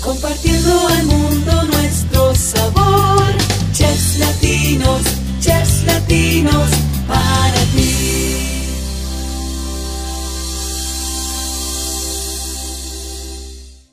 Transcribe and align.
compartiendo 0.00 0.88
al 0.88 1.06
mundo 1.06 1.62
nuestro 1.64 2.34
sabor. 2.34 3.24
Chefs 3.72 4.18
latinos, 4.18 5.02
chefs 5.40 5.84
latinos, 5.84 6.70
para 7.06 7.62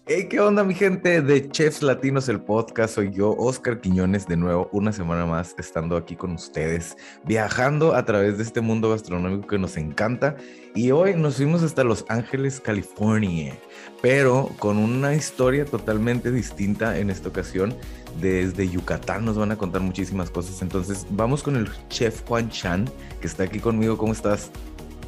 Hey, 0.09 0.27
¿qué 0.29 0.39
onda 0.39 0.63
mi 0.63 0.73
gente 0.73 1.21
de 1.21 1.49
Chefs 1.49 1.81
Latinos, 1.81 2.29
el 2.29 2.39
podcast? 2.39 2.95
Soy 2.95 3.11
yo, 3.11 3.35
Oscar 3.37 3.81
Quiñones, 3.81 4.25
de 4.25 4.37
nuevo, 4.37 4.69
una 4.71 4.93
semana 4.93 5.25
más 5.25 5.53
estando 5.59 5.97
aquí 5.97 6.15
con 6.15 6.31
ustedes, 6.31 6.95
viajando 7.25 7.93
a 7.93 8.05
través 8.05 8.37
de 8.37 8.43
este 8.43 8.61
mundo 8.61 8.89
gastronómico 8.91 9.45
que 9.47 9.57
nos 9.57 9.75
encanta. 9.75 10.37
Y 10.73 10.91
hoy 10.91 11.13
nos 11.15 11.35
fuimos 11.35 11.61
hasta 11.61 11.83
Los 11.83 12.05
Ángeles, 12.07 12.61
California, 12.61 13.59
pero 14.01 14.49
con 14.59 14.77
una 14.77 15.13
historia 15.13 15.65
totalmente 15.65 16.31
distinta 16.31 16.97
en 16.97 17.09
esta 17.09 17.27
ocasión. 17.27 17.75
Desde 18.21 18.69
Yucatán 18.69 19.25
nos 19.25 19.37
van 19.37 19.51
a 19.51 19.57
contar 19.57 19.81
muchísimas 19.81 20.29
cosas. 20.29 20.61
Entonces, 20.61 21.05
vamos 21.09 21.43
con 21.43 21.57
el 21.57 21.67
chef 21.89 22.23
Juan 22.29 22.49
Chan, 22.49 22.89
que 23.19 23.27
está 23.27 23.43
aquí 23.43 23.59
conmigo. 23.59 23.97
¿Cómo 23.97 24.13
estás? 24.13 24.51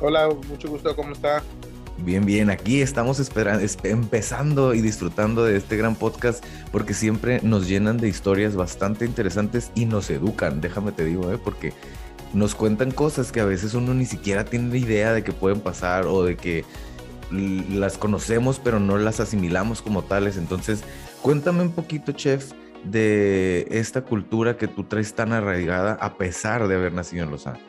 Hola, 0.02 0.28
mucho 0.50 0.68
gusto, 0.68 0.94
¿cómo 0.94 1.14
está? 1.14 1.42
Bien, 2.04 2.26
bien, 2.26 2.50
aquí 2.50 2.82
estamos 2.82 3.20
esperando, 3.20 3.66
empezando 3.84 4.74
y 4.74 4.82
disfrutando 4.82 5.44
de 5.44 5.58
este 5.58 5.76
gran 5.76 5.96
podcast 5.96 6.44
porque 6.72 6.94
siempre 6.94 7.42
nos 7.44 7.68
llenan 7.68 7.98
de 7.98 8.08
historias 8.08 8.56
bastante 8.56 9.06
interesantes 9.06 9.72
y 9.76 9.86
nos 9.86 10.10
educan, 10.10 10.62
déjame 10.62 10.92
te 10.92 11.04
digo, 11.04 11.32
¿eh? 11.32 11.40
porque 11.44 11.74
nos 12.34 12.56
cuentan 12.56 12.92
cosas 12.92 13.32
que 13.32 13.42
a 13.42 13.46
veces 13.46 13.74
uno 13.74 13.94
ni 13.94 14.06
siquiera 14.06 14.46
tiene 14.46 14.78
idea 14.78 15.14
de 15.14 15.24
que 15.24 15.34
pueden 15.34 15.60
pasar 15.60 16.06
o 16.06 16.24
de 16.24 16.38
que 16.38 16.64
las 17.32 17.98
conocemos 17.98 18.60
pero 18.64 18.80
no 18.80 18.98
las 18.98 19.20
asimilamos 19.20 19.82
como 19.82 20.04
tales. 20.04 20.38
Entonces, 20.38 20.84
cuéntame 21.22 21.62
un 21.62 21.72
poquito, 21.72 22.12
chef, 22.14 22.54
de 22.84 23.68
esta 23.72 24.02
cultura 24.02 24.58
que 24.58 24.68
tú 24.68 24.86
traes 24.86 25.14
tan 25.14 25.34
arraigada 25.34 25.94
a 26.00 26.18
pesar 26.18 26.68
de 26.68 26.76
haber 26.76 26.94
nacido 26.94 27.26
en 27.26 27.32
Los 27.32 27.46
Ángeles. 27.46 27.69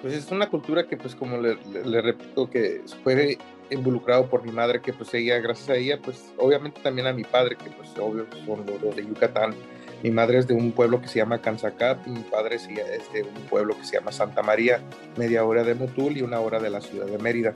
Pues 0.00 0.14
es 0.14 0.30
una 0.30 0.48
cultura 0.48 0.86
que, 0.86 0.96
pues 0.96 1.14
como 1.14 1.36
le, 1.36 1.56
repito, 2.00 2.48
que 2.48 2.82
fue 3.04 3.38
involucrado 3.70 4.28
por 4.28 4.42
mi 4.44 4.50
madre, 4.50 4.80
que 4.80 4.92
pues 4.92 5.12
ella, 5.14 5.38
gracias 5.38 5.68
a 5.68 5.76
ella, 5.76 6.00
pues 6.02 6.32
obviamente 6.38 6.80
también 6.80 7.06
a 7.06 7.12
mi 7.12 7.24
padre, 7.24 7.56
que 7.56 7.70
pues 7.70 7.90
obvio 7.98 8.26
son 8.46 8.64
los, 8.66 8.96
de 8.96 9.04
Yucatán. 9.04 9.54
Mi 10.02 10.10
madre 10.10 10.38
es 10.38 10.46
de 10.46 10.54
un 10.54 10.72
pueblo 10.72 11.02
que 11.02 11.08
se 11.08 11.18
llama 11.18 11.42
Canzacap 11.42 12.06
y 12.06 12.10
mi 12.10 12.22
padre 12.22 12.56
es 12.56 12.66
de 13.12 13.22
un 13.22 13.46
pueblo 13.50 13.76
que 13.76 13.84
se 13.84 13.96
llama 13.96 14.10
Santa 14.12 14.42
María, 14.42 14.80
media 15.18 15.44
hora 15.44 15.62
de 15.62 15.74
Motul 15.74 16.16
y 16.16 16.22
una 16.22 16.40
hora 16.40 16.58
de 16.58 16.70
la 16.70 16.80
ciudad 16.80 17.06
de 17.06 17.18
Mérida. 17.18 17.52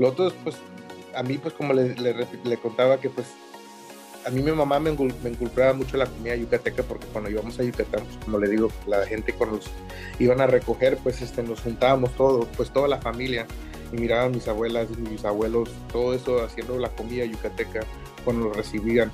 Los 0.00 0.10
otros, 0.12 0.34
pues 0.42 0.56
a 1.14 1.22
mí, 1.22 1.38
pues 1.38 1.54
como 1.54 1.72
le, 1.72 1.94
le 1.94 2.56
contaba 2.56 2.98
que 3.00 3.08
pues 3.08 3.28
a 4.28 4.30
mí 4.30 4.42
mi 4.42 4.52
mamá 4.52 4.78
me, 4.78 4.90
inculcaba 4.90 5.72
mucho 5.72 5.96
la 5.96 6.04
comida 6.04 6.36
yucateca 6.36 6.82
porque 6.82 7.06
cuando 7.06 7.30
íbamos 7.30 7.58
a 7.58 7.62
Yucatán, 7.62 8.04
pues, 8.04 8.18
como 8.22 8.38
le 8.38 8.50
digo, 8.50 8.70
la 8.86 9.06
gente 9.06 9.32
cuando 9.32 9.56
nos 9.56 9.70
iban 10.18 10.42
a 10.42 10.46
recoger, 10.46 10.98
pues 10.98 11.22
este, 11.22 11.42
nos 11.42 11.60
juntábamos 11.60 12.14
todos, 12.14 12.46
pues 12.54 12.70
toda 12.70 12.88
la 12.88 12.98
familia 12.98 13.46
y 13.90 13.96
miraban 13.96 14.32
mis 14.32 14.46
abuelas 14.46 14.90
mis 14.98 15.24
abuelos, 15.24 15.70
todo 15.90 16.12
eso 16.12 16.44
haciendo 16.44 16.76
la 16.76 16.90
comida 16.90 17.24
yucateca 17.24 17.80
cuando 18.22 18.48
nos 18.48 18.56
recibían. 18.56 19.10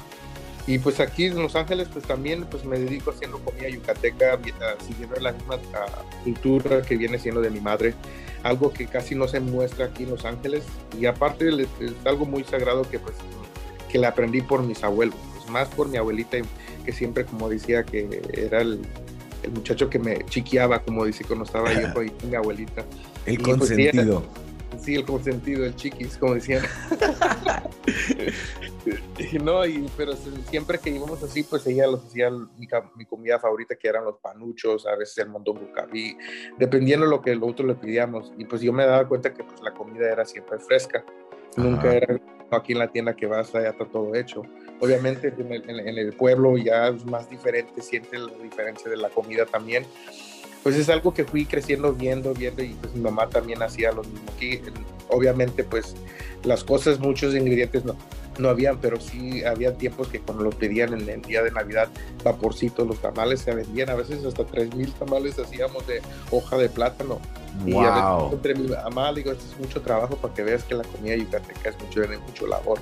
Y 0.66 0.80
pues 0.80 0.98
aquí 0.98 1.26
en 1.26 1.40
Los 1.40 1.54
Ángeles, 1.54 1.88
pues 1.92 2.04
también 2.06 2.44
pues 2.46 2.64
me 2.64 2.76
dedico 2.76 3.12
haciendo 3.12 3.38
comida 3.38 3.68
yucateca, 3.68 4.36
siguiendo 4.84 5.14
la 5.20 5.30
misma 5.30 5.60
ah, 5.74 6.02
cultura 6.24 6.82
que 6.82 6.96
viene 6.96 7.20
siendo 7.20 7.40
de 7.40 7.50
mi 7.50 7.60
madre, 7.60 7.94
algo 8.42 8.72
que 8.72 8.88
casi 8.88 9.14
no 9.14 9.28
se 9.28 9.38
muestra 9.38 9.86
aquí 9.86 10.02
en 10.02 10.10
Los 10.10 10.24
Ángeles. 10.24 10.64
Y 10.98 11.06
aparte 11.06 11.50
es 11.50 11.68
algo 12.04 12.26
muy 12.26 12.42
sagrado 12.42 12.82
que 12.90 12.98
pues 12.98 13.14
que 13.94 14.00
la 14.00 14.08
aprendí 14.08 14.40
por 14.40 14.60
mis 14.64 14.82
abuelos, 14.82 15.14
pues 15.36 15.48
más 15.48 15.68
por 15.68 15.88
mi 15.88 15.98
abuelita, 15.98 16.38
que 16.84 16.92
siempre, 16.92 17.24
como 17.24 17.48
decía, 17.48 17.84
que 17.84 18.22
era 18.32 18.60
el, 18.60 18.80
muchacho 19.54 19.88
que 19.88 20.00
me 20.00 20.24
chiqueaba, 20.24 20.80
como 20.80 21.04
dice 21.04 21.24
cuando 21.24 21.44
estaba 21.44 21.72
yo 21.72 21.94
con 21.94 22.10
mi 22.28 22.34
abuelita. 22.34 22.84
El 23.24 23.38
pues, 23.38 23.56
consentido. 23.56 24.24
sí, 24.82 24.96
el 24.96 25.04
consentido, 25.04 25.64
el 25.64 25.76
chiquis, 25.76 26.18
como 26.18 26.34
decían. 26.34 26.64
no, 29.44 29.64
y, 29.64 29.88
pero 29.96 30.14
siempre 30.50 30.80
que 30.80 30.90
íbamos 30.90 31.22
así, 31.22 31.44
pues 31.44 31.64
ella 31.68 31.86
los 31.86 32.04
hacía 32.04 32.32
mi, 32.56 33.06
comida 33.06 33.38
favorita, 33.38 33.76
que 33.76 33.86
eran 33.86 34.04
los 34.04 34.18
panuchos, 34.18 34.88
a 34.88 34.96
veces 34.96 35.18
el 35.18 35.28
mondongo 35.28 35.72
cabí, 35.72 36.18
dependiendo 36.58 37.06
de 37.06 37.10
lo 37.10 37.22
que 37.22 37.30
el 37.30 37.40
otro 37.44 37.64
le 37.64 37.76
pedíamos. 37.76 38.32
Y 38.38 38.44
pues 38.44 38.60
yo 38.60 38.72
me 38.72 38.86
daba 38.86 39.06
cuenta 39.06 39.32
que 39.32 39.44
pues 39.44 39.62
la 39.62 39.72
comida 39.72 40.10
era 40.10 40.24
siempre 40.24 40.58
fresca. 40.58 41.04
Nunca 41.56 41.92
era 41.92 42.20
aquí 42.50 42.72
en 42.72 42.78
la 42.78 42.88
tienda 42.88 43.14
que 43.14 43.26
vas, 43.26 43.52
ya 43.52 43.60
está 43.70 43.84
todo 43.84 44.14
hecho. 44.14 44.42
Obviamente 44.80 45.32
en 45.38 45.98
el, 45.98 46.12
pueblo 46.12 46.56
ya 46.56 46.88
es 46.88 47.04
más 47.04 47.28
diferente, 47.30 47.80
siente 47.80 48.18
la 48.18 48.32
diferencia 48.42 48.90
de 48.90 48.96
la 48.96 49.08
comida 49.08 49.46
también. 49.46 49.84
Pues 50.62 50.76
es 50.76 50.88
algo 50.88 51.12
que 51.12 51.24
fui 51.24 51.44
creciendo 51.44 51.92
viendo, 51.92 52.32
viendo 52.32 52.62
y 52.62 52.70
pues 52.74 52.94
mi 52.94 53.00
mamá 53.00 53.28
también 53.28 53.62
hacía 53.62 53.92
lo 53.92 54.02
mismo 54.02 54.30
aquí. 54.34 54.60
Obviamente 55.08 55.62
pues 55.62 55.94
las 56.42 56.64
cosas, 56.64 56.98
muchos 56.98 57.34
ingredientes 57.34 57.84
no, 57.84 57.96
no 58.38 58.48
habían, 58.48 58.78
pero 58.78 59.00
sí 59.00 59.44
había 59.44 59.74
tiempos 59.74 60.08
que 60.08 60.20
cuando 60.20 60.44
los 60.44 60.54
pedían 60.54 60.92
en 60.92 61.08
el 61.08 61.22
día 61.22 61.42
de 61.42 61.50
Navidad, 61.50 61.88
vaporcitos, 62.22 62.86
los 62.86 63.00
tamales 63.00 63.40
se 63.40 63.54
vendían, 63.54 63.90
a 63.90 63.94
veces 63.94 64.24
hasta 64.24 64.44
3.000 64.44 64.92
tamales 64.94 65.38
hacíamos 65.38 65.86
de 65.86 66.02
hoja 66.30 66.56
de 66.56 66.68
plátano. 66.68 67.20
Y 67.64 67.74
a 67.76 68.16
veces 68.16 68.32
entre 68.32 68.54
mi 68.54 68.68
mamá 68.68 69.12
digo, 69.12 69.32
esto 69.32 69.44
es 69.50 69.58
mucho 69.58 69.80
trabajo 69.80 70.16
para 70.16 70.34
que 70.34 70.42
veas 70.42 70.64
que 70.64 70.74
la 70.74 70.84
comida 70.84 71.14
yucateca 71.16 71.70
es 71.70 71.78
mucho, 71.80 72.00
mucho 72.26 72.46
labor. 72.46 72.78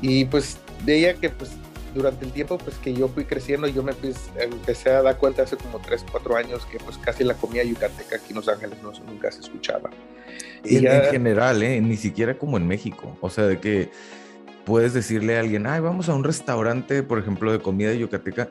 Y 0.00 0.24
pues 0.26 0.58
de 0.84 0.98
ella 0.98 1.14
que 1.14 1.30
pues 1.30 1.50
durante 1.94 2.24
el 2.24 2.32
tiempo 2.32 2.56
pues 2.58 2.76
que 2.76 2.94
yo 2.94 3.08
fui 3.08 3.24
creciendo, 3.24 3.66
yo 3.66 3.82
me 3.82 3.92
empecé 4.38 4.90
a 4.90 5.02
dar 5.02 5.18
cuenta 5.18 5.42
hace 5.42 5.56
como 5.56 5.80
3, 5.80 6.06
4 6.10 6.36
años 6.36 6.64
que 6.66 6.78
pues 6.78 6.96
casi 6.98 7.24
la 7.24 7.34
comida 7.34 7.64
yucateca 7.64 8.16
aquí 8.16 8.30
en 8.30 8.36
Los 8.36 8.48
Ángeles 8.48 8.78
no, 8.82 8.92
nunca 9.06 9.30
se 9.32 9.40
escuchaba. 9.40 9.90
Y 10.64 10.76
en, 10.76 10.86
en 10.86 11.04
general, 11.04 11.62
¿eh? 11.62 11.80
ni 11.80 11.96
siquiera 11.96 12.38
como 12.38 12.56
en 12.56 12.66
México. 12.66 13.16
O 13.20 13.30
sea, 13.30 13.46
de 13.46 13.58
que 13.58 13.90
puedes 14.70 14.94
decirle 14.94 15.36
a 15.36 15.40
alguien, 15.40 15.66
ay, 15.66 15.80
vamos 15.80 16.08
a 16.08 16.14
un 16.14 16.22
restaurante, 16.22 17.02
por 17.02 17.18
ejemplo, 17.18 17.50
de 17.50 17.58
comida 17.58 17.92
yucateca, 17.92 18.48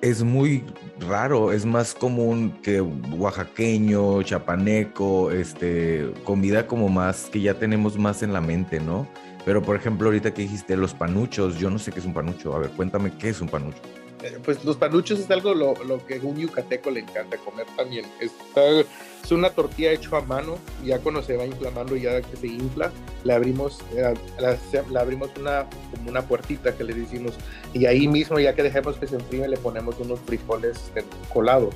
es 0.00 0.24
muy 0.24 0.64
raro, 0.98 1.52
es 1.52 1.64
más 1.64 1.94
común 1.94 2.58
que 2.60 2.80
oaxaqueño, 2.80 4.24
chapaneco, 4.24 5.30
este, 5.30 6.12
comida 6.24 6.66
como 6.66 6.88
más 6.88 7.30
que 7.30 7.40
ya 7.40 7.54
tenemos 7.54 7.96
más 7.96 8.24
en 8.24 8.32
la 8.32 8.40
mente, 8.40 8.80
¿no? 8.80 9.06
Pero 9.44 9.62
por 9.62 9.76
ejemplo, 9.76 10.08
ahorita 10.08 10.34
que 10.34 10.42
dijiste 10.42 10.76
los 10.76 10.92
panuchos, 10.92 11.56
yo 11.56 11.70
no 11.70 11.78
sé 11.78 11.92
qué 11.92 12.00
es 12.00 12.04
un 12.04 12.14
panucho. 12.14 12.52
A 12.56 12.58
ver, 12.58 12.70
cuéntame 12.70 13.12
qué 13.16 13.28
es 13.28 13.40
un 13.40 13.48
panucho. 13.48 13.78
Eh, 14.22 14.38
pues 14.44 14.64
los 14.64 14.76
panuchos 14.76 15.18
es 15.18 15.30
algo 15.30 15.54
lo, 15.54 15.74
que 16.06 16.18
un 16.20 16.36
yucateco 16.36 16.90
le 16.90 17.00
encanta 17.00 17.36
comer 17.38 17.66
también. 17.76 18.06
Es 18.20 19.32
una 19.32 19.50
tortilla 19.50 19.92
hecha 19.92 20.16
a 20.16 20.20
mano, 20.20 20.58
ya 20.84 20.98
cuando 20.98 21.22
se 21.22 21.36
va 21.36 21.46
inflamando, 21.46 21.96
ya 21.96 22.20
que 22.20 22.36
se 22.36 22.46
infla, 22.46 22.92
le 23.24 23.32
abrimos, 23.32 23.80
eh, 23.96 24.14
la, 24.38 25.00
abrimos 25.00 25.30
una, 25.38 25.66
como 25.90 26.10
una 26.10 26.22
puertita 26.22 26.76
que 26.76 26.84
le 26.84 26.94
decimos, 26.94 27.34
y 27.72 27.86
ahí 27.86 28.08
mismo, 28.08 28.38
ya 28.38 28.54
que 28.54 28.62
dejemos 28.62 28.96
que 28.96 29.06
se 29.06 29.16
enfríe, 29.16 29.48
le 29.48 29.56
ponemos 29.56 29.98
unos 29.98 30.20
frijoles 30.20 30.76
este, 30.94 31.04
colados. 31.32 31.74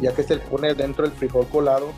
Ya 0.00 0.14
que 0.14 0.22
se 0.22 0.36
pone 0.38 0.74
dentro 0.74 1.04
el 1.04 1.12
frijol 1.12 1.46
colado, 1.48 1.92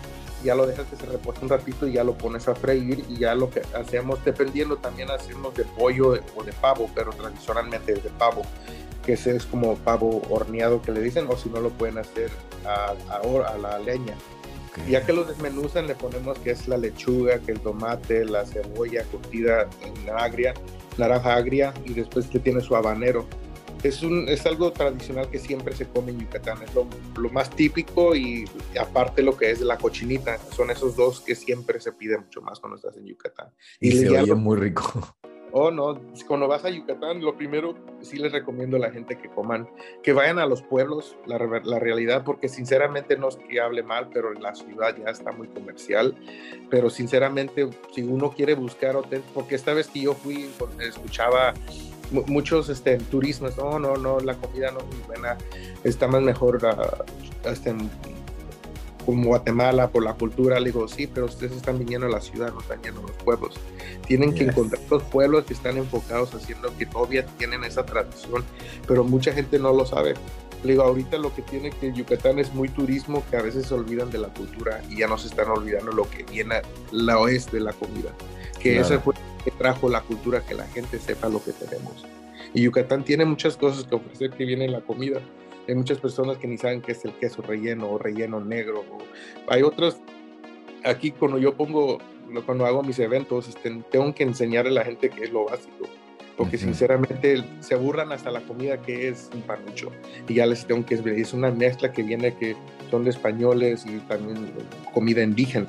ya 0.45 0.55
lo 0.55 0.67
dejas 0.67 0.87
que 0.87 0.97
se 0.97 1.07
repose 1.07 1.41
un 1.43 1.51
ratito 1.51 1.87
y 1.87 1.93
ya 1.93 2.05
lo 2.05 2.15
pones 2.15 2.49
a 2.49 2.55
freír 2.55 3.05
y 3.09 3.19
ya 3.19 3.35
lo 3.35 3.51
que 3.51 3.63
hacemos, 3.75 4.25
dependiendo 4.25 4.77
también 4.77 5.11
hacemos 5.11 5.55
de 5.55 5.65
pollo 5.65 6.19
o 6.35 6.43
de 6.43 6.53
pavo, 6.53 6.91
pero 6.95 7.11
tradicionalmente 7.13 7.93
es 7.93 8.03
de 8.03 8.11
pavo 8.11 8.43
que 9.05 9.15
ese 9.15 9.37
es 9.37 9.47
como 9.47 9.77
pavo 9.77 10.23
horneado 10.29 10.83
que 10.83 10.93
le 10.93 11.01
dicen, 11.01 11.27
o 11.29 11.37
si 11.37 11.49
no 11.49 11.61
lo 11.61 11.71
pueden 11.71 11.99
hacer 11.99 12.31
a, 12.67 12.95
a, 13.15 13.59
la 13.59 13.79
leña. 13.79 14.15
Ya 14.89 15.05
que 15.05 15.13
lo 15.13 15.25
desmenuzan, 15.25 15.87
le 15.87 15.95
ponemos 15.95 16.39
que 16.39 16.53
es 16.53 16.69
la 16.69 16.77
lechuga, 16.77 17.39
que 17.41 17.53
el 17.53 17.61
tomate, 17.61 18.25
la 18.25 18.47
cebolla 18.47 19.05
curtida 19.05 19.69
en 19.83 20.11
agria, 20.11 20.55
naranja 20.97 21.35
agria, 21.35 21.75
y 21.85 21.95
después 21.95 22.27
que 22.27 22.39
tiene 22.39 22.61
su 22.61 22.77
habanero. 22.77 23.27
Es, 23.83 24.03
un, 24.03 24.29
es 24.29 24.45
algo 24.45 24.73
tradicional 24.73 25.31
que 25.31 25.39
siempre 25.39 25.75
se 25.75 25.87
come 25.87 26.13
en 26.13 26.21
Yucatán, 26.21 26.63
es 26.63 26.75
lo, 26.75 26.87
lo 27.17 27.31
más 27.31 27.49
típico 27.51 28.15
y, 28.15 28.45
aparte 28.79 29.23
lo 29.23 29.37
que 29.37 29.51
es 29.51 29.61
la 29.63 29.79
cochinita, 29.79 30.39
son 30.55 30.71
esos 30.71 30.97
dos 30.97 31.21
que 31.21 31.35
siempre 31.35 31.81
se 31.81 31.93
piden 31.93 32.21
mucho 32.21 32.43
más 32.43 32.61
cuando 32.61 32.77
estás 32.77 32.97
en 32.99 33.07
Yucatán. 33.07 33.49
Y, 33.81 33.93
se 33.93 34.11
oye 34.11 34.35
muy 34.35 34.59
rico. 34.59 35.17
Oh, 35.53 35.71
no, 35.71 36.01
cuando 36.27 36.49
vas 36.49 36.65
a 36.65 36.71
Yucatán, 36.71 37.21
lo 37.21 37.37
primero 37.37 37.75
sí 38.03 38.19
les 38.19 38.33
recomiendo 38.33 38.77
a 38.77 38.81
la 38.81 38.91
gente 38.91 39.17
que 39.19 39.29
coman, 39.29 39.69
que 40.03 40.13
vayan 40.13 40.39
a 40.39 40.47
los 40.47 40.63
pueblos, 40.63 41.17
la, 41.27 41.39
la, 41.65 41.79
realidad, 41.79 42.23
porque 42.25 42.49
sinceramente 42.49 43.17
no 43.17 43.29
es 43.29 43.37
que 43.37 43.61
hable 43.61 43.83
mal, 43.83 44.09
pero 44.13 44.33
la 44.33 44.55
ciudad 44.55 44.97
ya 44.97 45.11
está 45.11 45.33
muy 45.33 45.49
comercial, 45.49 46.15
pero 46.71 46.91
sinceramente 46.91 47.69
si 47.93 48.03
uno 48.03 48.31
quiere 48.31 48.55
buscar 48.55 48.97
hotel, 48.97 49.23
porque 49.35 49.55
esta 49.55 49.75
vez 49.75 49.89
que 49.89 50.01
yo 50.01 50.15
fui, 50.15 50.51
escuchaba 50.81 51.55
muchos 52.27 52.69
este, 52.69 52.99
turistas, 52.99 53.57
no, 53.57 53.79
no, 53.79 53.97
no, 53.97 54.21
la 54.21 54.35
comida 54.35 54.71
no 54.71 54.81
es 54.81 54.87
muy 54.87 55.07
buena, 55.07 55.37
está 55.85 56.09
más 56.09 56.23
mejor 56.23 56.57
uh, 56.65 57.49
como 59.11 59.27
Guatemala, 59.27 59.91
por 59.91 60.05
la 60.05 60.15
cultura. 60.15 60.59
Le 60.61 60.67
digo, 60.67 60.87
sí, 60.89 61.07
pero 61.07 61.27
ustedes 61.27 61.53
están 61.53 61.79
viniendo 61.79 62.07
a 62.07 62.11
la 62.11 62.21
ciudad, 62.21 62.53
no 62.53 62.61
están 62.61 62.83
yendo 62.83 63.01
a 63.01 63.03
los 63.05 63.13
pueblos. 63.13 63.55
Tienen 64.07 64.35
que 64.35 64.45
encontrar 64.45 64.81
los 64.91 65.03
pueblos 65.05 65.45
que 65.45 65.55
están 65.55 65.77
enfocados 65.77 66.35
haciendo 66.35 66.77
que 66.77 66.87
todavía 66.87 67.27
tienen 67.39 67.65
esa 67.65 67.85
tradición, 67.85 68.45
pero 68.87 69.05
mucha 69.05 69.33
gente 69.33 69.59
no 69.59 69.73
lo 69.73 69.87
sabe. 69.87 70.15
Le 70.63 70.73
digo, 70.73 70.83
ahorita 70.83 71.17
lo 71.17 71.35
que 71.35 71.43
tiene 71.43 71.71
que 71.71 71.93
Yucatán 71.93 72.39
es 72.39 72.53
muy 72.53 72.69
turismo, 72.69 73.23
que 73.31 73.37
a 73.37 73.43
veces 73.43 73.67
se 73.67 73.75
olvidan 73.75 74.11
de 74.11 74.19
la 74.19 74.29
cultura 74.29 74.83
y 74.91 74.99
ya 74.99 75.07
no 75.07 75.17
se 75.17 75.29
están 75.29 75.49
olvidando 75.49 75.91
lo 75.93 76.09
que 76.09 76.23
viene 76.25 76.57
la 76.93 77.19
oeste 77.19 77.57
de 77.57 77.63
la 77.63 77.73
comida. 77.73 78.11
Que 78.61 78.79
eso 78.79 79.01
fue 79.01 79.15
lo 79.15 79.45
que 79.45 79.51
trajo 79.53 79.89
la 79.89 80.03
cultura, 80.03 80.45
que 80.45 80.55
la 80.55 80.67
gente 80.67 80.99
sepa 80.99 81.31
lo 81.31 81.43
que 81.43 81.53
tenemos. 81.53 82.05
Y 82.53 82.63
Yucatán 82.63 83.05
tiene 83.05 83.25
muchas 83.25 83.57
cosas 83.57 83.85
que 83.85 83.95
ofrecer 83.95 84.31
que 84.31 84.45
viene 84.45 84.67
en 84.67 84.73
la 84.73 84.83
comida. 84.83 85.21
Hay 85.71 85.77
muchas 85.77 85.99
personas 85.99 86.37
que 86.39 86.49
ni 86.49 86.59
saben 86.59 86.83
qué 86.83 86.91
es 86.91 87.05
el 87.05 87.13
queso 87.13 87.43
relleno 87.43 87.91
o 87.91 87.97
relleno 87.97 88.41
negro. 88.41 88.85
hay 89.47 89.63
otros, 89.63 89.99
aquí 90.85 91.13
cuando 91.13 91.39
yo 91.39 91.55
pongo, 91.55 91.99
cuando 92.45 92.67
hago 92.67 92.83
mis 92.83 92.99
eventos, 92.99 93.49
este, 93.49 93.81
tengo 93.89 94.13
que 94.13 94.25
enseñarle 94.25 94.73
a 94.73 94.75
la 94.75 94.85
gente 94.85 95.11
qué 95.11 95.25
es 95.25 95.33
lo 95.33 95.45
básico 95.45 95.89
porque 96.37 96.57
sinceramente 96.57 97.45
se 97.61 97.75
aburran 97.75 98.13
hasta 98.13 98.31
la 98.31 98.41
comida 98.41 98.81
que 98.81 99.09
es 99.09 99.29
un 99.35 99.43
panucho 99.43 99.93
y 100.27 100.35
ya 100.35 100.47
les 100.47 100.67
tengo 100.67 100.87
que 100.87 100.95
es 100.95 101.35
una 101.35 101.51
mezcla 101.51 101.93
que 101.93 102.03
viene 102.03 102.35
que 102.35 102.57
son 102.91 103.05
de 103.05 103.11
españoles 103.11 103.85
y 103.85 103.99
también 104.09 104.51
comida 104.95 105.23
indígena 105.23 105.69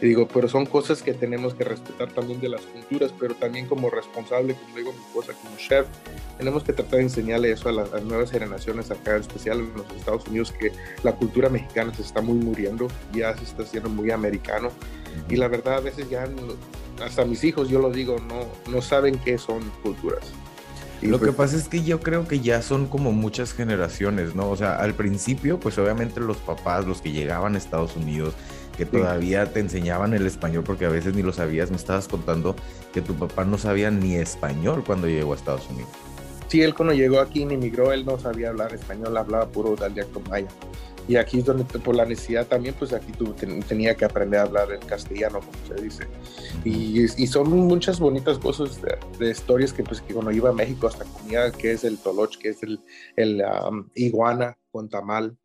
y 0.00 0.08
digo, 0.08 0.28
pero 0.28 0.48
son 0.48 0.66
cosas 0.66 1.02
que 1.02 1.14
tenemos 1.14 1.54
que 1.54 1.64
respetar 1.64 2.12
también 2.12 2.40
de 2.40 2.48
las 2.48 2.60
culturas, 2.62 3.12
pero 3.18 3.34
también 3.34 3.66
como 3.66 3.88
responsable, 3.88 4.54
como 4.54 4.76
digo 4.76 4.92
mi 4.92 4.98
esposa, 4.98 5.32
como 5.42 5.56
chef, 5.56 5.86
tenemos 6.36 6.64
que 6.64 6.72
tratar 6.72 6.98
de 6.98 7.02
enseñarle 7.02 7.52
eso 7.52 7.68
a 7.68 7.72
las, 7.72 8.02
nuevas 8.04 8.30
generaciones 8.30 8.90
acá, 8.90 9.14
en 9.14 9.22
especial 9.22 9.60
en 9.60 9.72
los 9.74 9.90
Estados 9.96 10.26
Unidos, 10.26 10.52
que 10.52 10.72
la 11.02 11.12
cultura 11.12 11.48
mexicana 11.48 11.94
se 11.94 12.02
está 12.02 12.20
muy 12.20 12.36
muriendo, 12.36 12.88
ya 13.12 13.36
se 13.36 13.44
está 13.44 13.62
haciendo 13.62 13.88
muy 13.88 14.10
americano. 14.10 14.70
Y 15.30 15.36
la 15.36 15.48
verdad, 15.48 15.76
a 15.76 15.80
veces 15.80 16.10
ya, 16.10 16.28
hasta 17.02 17.24
mis 17.24 17.42
hijos, 17.42 17.70
yo 17.70 17.78
lo 17.78 17.90
digo, 17.90 18.18
no, 18.18 18.46
no 18.70 18.82
saben 18.82 19.18
qué 19.18 19.38
son 19.38 19.62
culturas. 19.82 20.30
Y 21.02 21.06
lo 21.06 21.18
que 21.18 21.26
pues 21.26 21.36
pasa 21.36 21.56
es 21.56 21.68
que 21.68 21.82
yo 21.82 22.00
creo 22.00 22.26
que 22.26 22.40
ya 22.40 22.62
son 22.62 22.86
como 22.86 23.12
muchas 23.12 23.52
generaciones, 23.52 24.34
¿no? 24.34 24.48
O 24.48 24.56
sea, 24.56 24.76
al 24.76 24.94
principio, 24.94 25.60
pues 25.60 25.76
obviamente 25.78 26.20
los 26.20 26.38
papás, 26.38 26.86
los 26.86 27.02
que 27.02 27.12
llegaban 27.12 27.54
a 27.54 27.58
Estados 27.58 27.96
Unidos, 27.96 28.34
que 28.76 28.86
todavía 28.86 29.52
te 29.52 29.60
enseñaban 29.60 30.14
el 30.14 30.26
español 30.26 30.64
porque 30.64 30.86
a 30.86 30.88
veces 30.88 31.14
ni 31.14 31.22
lo 31.22 31.32
sabías. 31.32 31.70
Me 31.70 31.76
estabas 31.76 32.08
contando 32.08 32.56
que 32.92 33.00
tu 33.00 33.14
papá 33.14 33.44
no 33.44 33.58
sabía 33.58 33.90
ni 33.90 34.16
español 34.16 34.84
cuando 34.86 35.06
llegó 35.06 35.32
a 35.32 35.36
Estados 35.36 35.68
Unidos. 35.70 35.90
Sí, 36.48 36.62
él 36.62 36.74
cuando 36.74 36.94
llegó 36.94 37.20
aquí 37.20 37.40
y 37.40 37.42
emigró, 37.42 37.92
él 37.92 38.04
no 38.04 38.18
sabía 38.18 38.50
hablar 38.50 38.72
español, 38.72 39.16
hablaba 39.16 39.48
puro 39.48 39.74
dialecto 39.74 40.20
maya. 40.28 40.48
Y 41.08 41.16
aquí 41.16 41.38
es 41.38 41.44
donde, 41.44 41.64
por 41.64 41.94
la 41.94 42.04
necesidad 42.04 42.46
también, 42.46 42.74
pues 42.76 42.92
aquí 42.92 43.12
tú 43.12 43.34
tenía 43.68 43.94
que 43.94 44.04
aprender 44.04 44.40
a 44.40 44.42
hablar 44.42 44.72
el 44.72 44.80
castellano, 44.80 45.40
como 45.40 45.76
se 45.76 45.82
dice. 45.82 46.04
y, 46.64 47.04
y, 47.04 47.26
son 47.28 47.48
muchas 47.50 48.00
bonitas 48.00 48.38
cosas 48.38 48.80
de, 49.18 49.30
historias 49.30 49.72
que, 49.72 49.84
pues, 49.84 50.00
que 50.00 50.14
cuando 50.14 50.32
iba 50.32 50.50
a 50.50 50.52
México 50.52 50.88
hasta 50.88 51.04
comía, 51.04 51.52
que 51.52 51.72
es 51.72 51.84
el 51.84 51.98
toloch, 51.98 52.36
que 52.38 52.48
es 52.48 52.62
el, 52.64 52.80
el 53.14 53.42
iguana 53.94 54.58
con 54.72 54.88
tamal, 54.88 55.36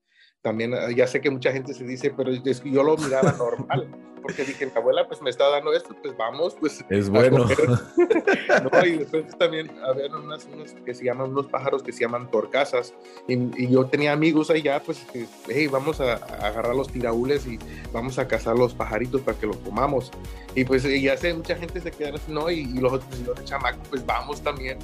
también 0.41 0.73
ah, 0.73 0.89
ya 0.91 1.07
sé 1.07 1.21
que 1.21 1.29
mucha 1.29 1.51
gente 1.51 1.73
se 1.73 1.83
dice, 1.83 2.11
pero 2.15 2.31
yo 2.31 2.83
lo 2.83 2.97
miraba 2.97 3.31
normal, 3.37 3.87
porque 4.21 4.43
dije, 4.43 4.65
mi 4.65 4.71
abuela 4.75 5.07
pues 5.07 5.21
me 5.21 5.29
está 5.29 5.49
dando 5.49 5.73
esto, 5.73 5.95
pues 6.01 6.15
vamos, 6.17 6.55
pues. 6.59 6.83
Es 6.89 7.09
bueno. 7.09 7.45
no, 8.71 8.85
y 8.85 8.97
después 8.97 9.37
también 9.37 9.71
había 9.83 10.07
unas, 10.07 10.45
unos 10.45 10.73
que 10.85 10.93
se 10.93 11.05
llaman, 11.05 11.31
unos 11.31 11.47
pájaros 11.47 11.83
que 11.83 11.91
se 11.91 12.01
llaman 12.01 12.29
torcasas, 12.29 12.93
y, 13.27 13.67
yo 13.71 13.85
tenía 13.85 14.13
amigos 14.13 14.49
allá, 14.49 14.81
pues, 14.83 14.99
que, 15.11 15.25
hey, 15.47 15.67
vamos 15.67 16.01
a, 16.01 16.13
agarrar 16.13 16.75
los 16.75 16.89
tiraúles 16.89 17.45
y 17.47 17.59
vamos 17.91 18.19
a 18.19 18.27
cazar 18.27 18.57
los 18.57 18.73
pajaritos 18.73 19.21
para 19.21 19.37
que 19.37 19.47
los 19.47 19.57
comamos. 19.57 20.11
Y 20.55 20.65
pues 20.65 20.83
ya 20.83 21.17
sé, 21.17 21.33
mucha 21.33 21.55
gente 21.55 21.79
se 21.79 21.91
queda 21.91 22.15
así, 22.15 22.31
no, 22.31 22.49
y, 22.49 22.65
los 22.73 22.93
otros, 22.93 23.19
y 23.19 23.23
los 23.23 23.43
chamacos, 23.45 23.87
pues 23.89 24.05
vamos 24.05 24.41
también. 24.41 24.77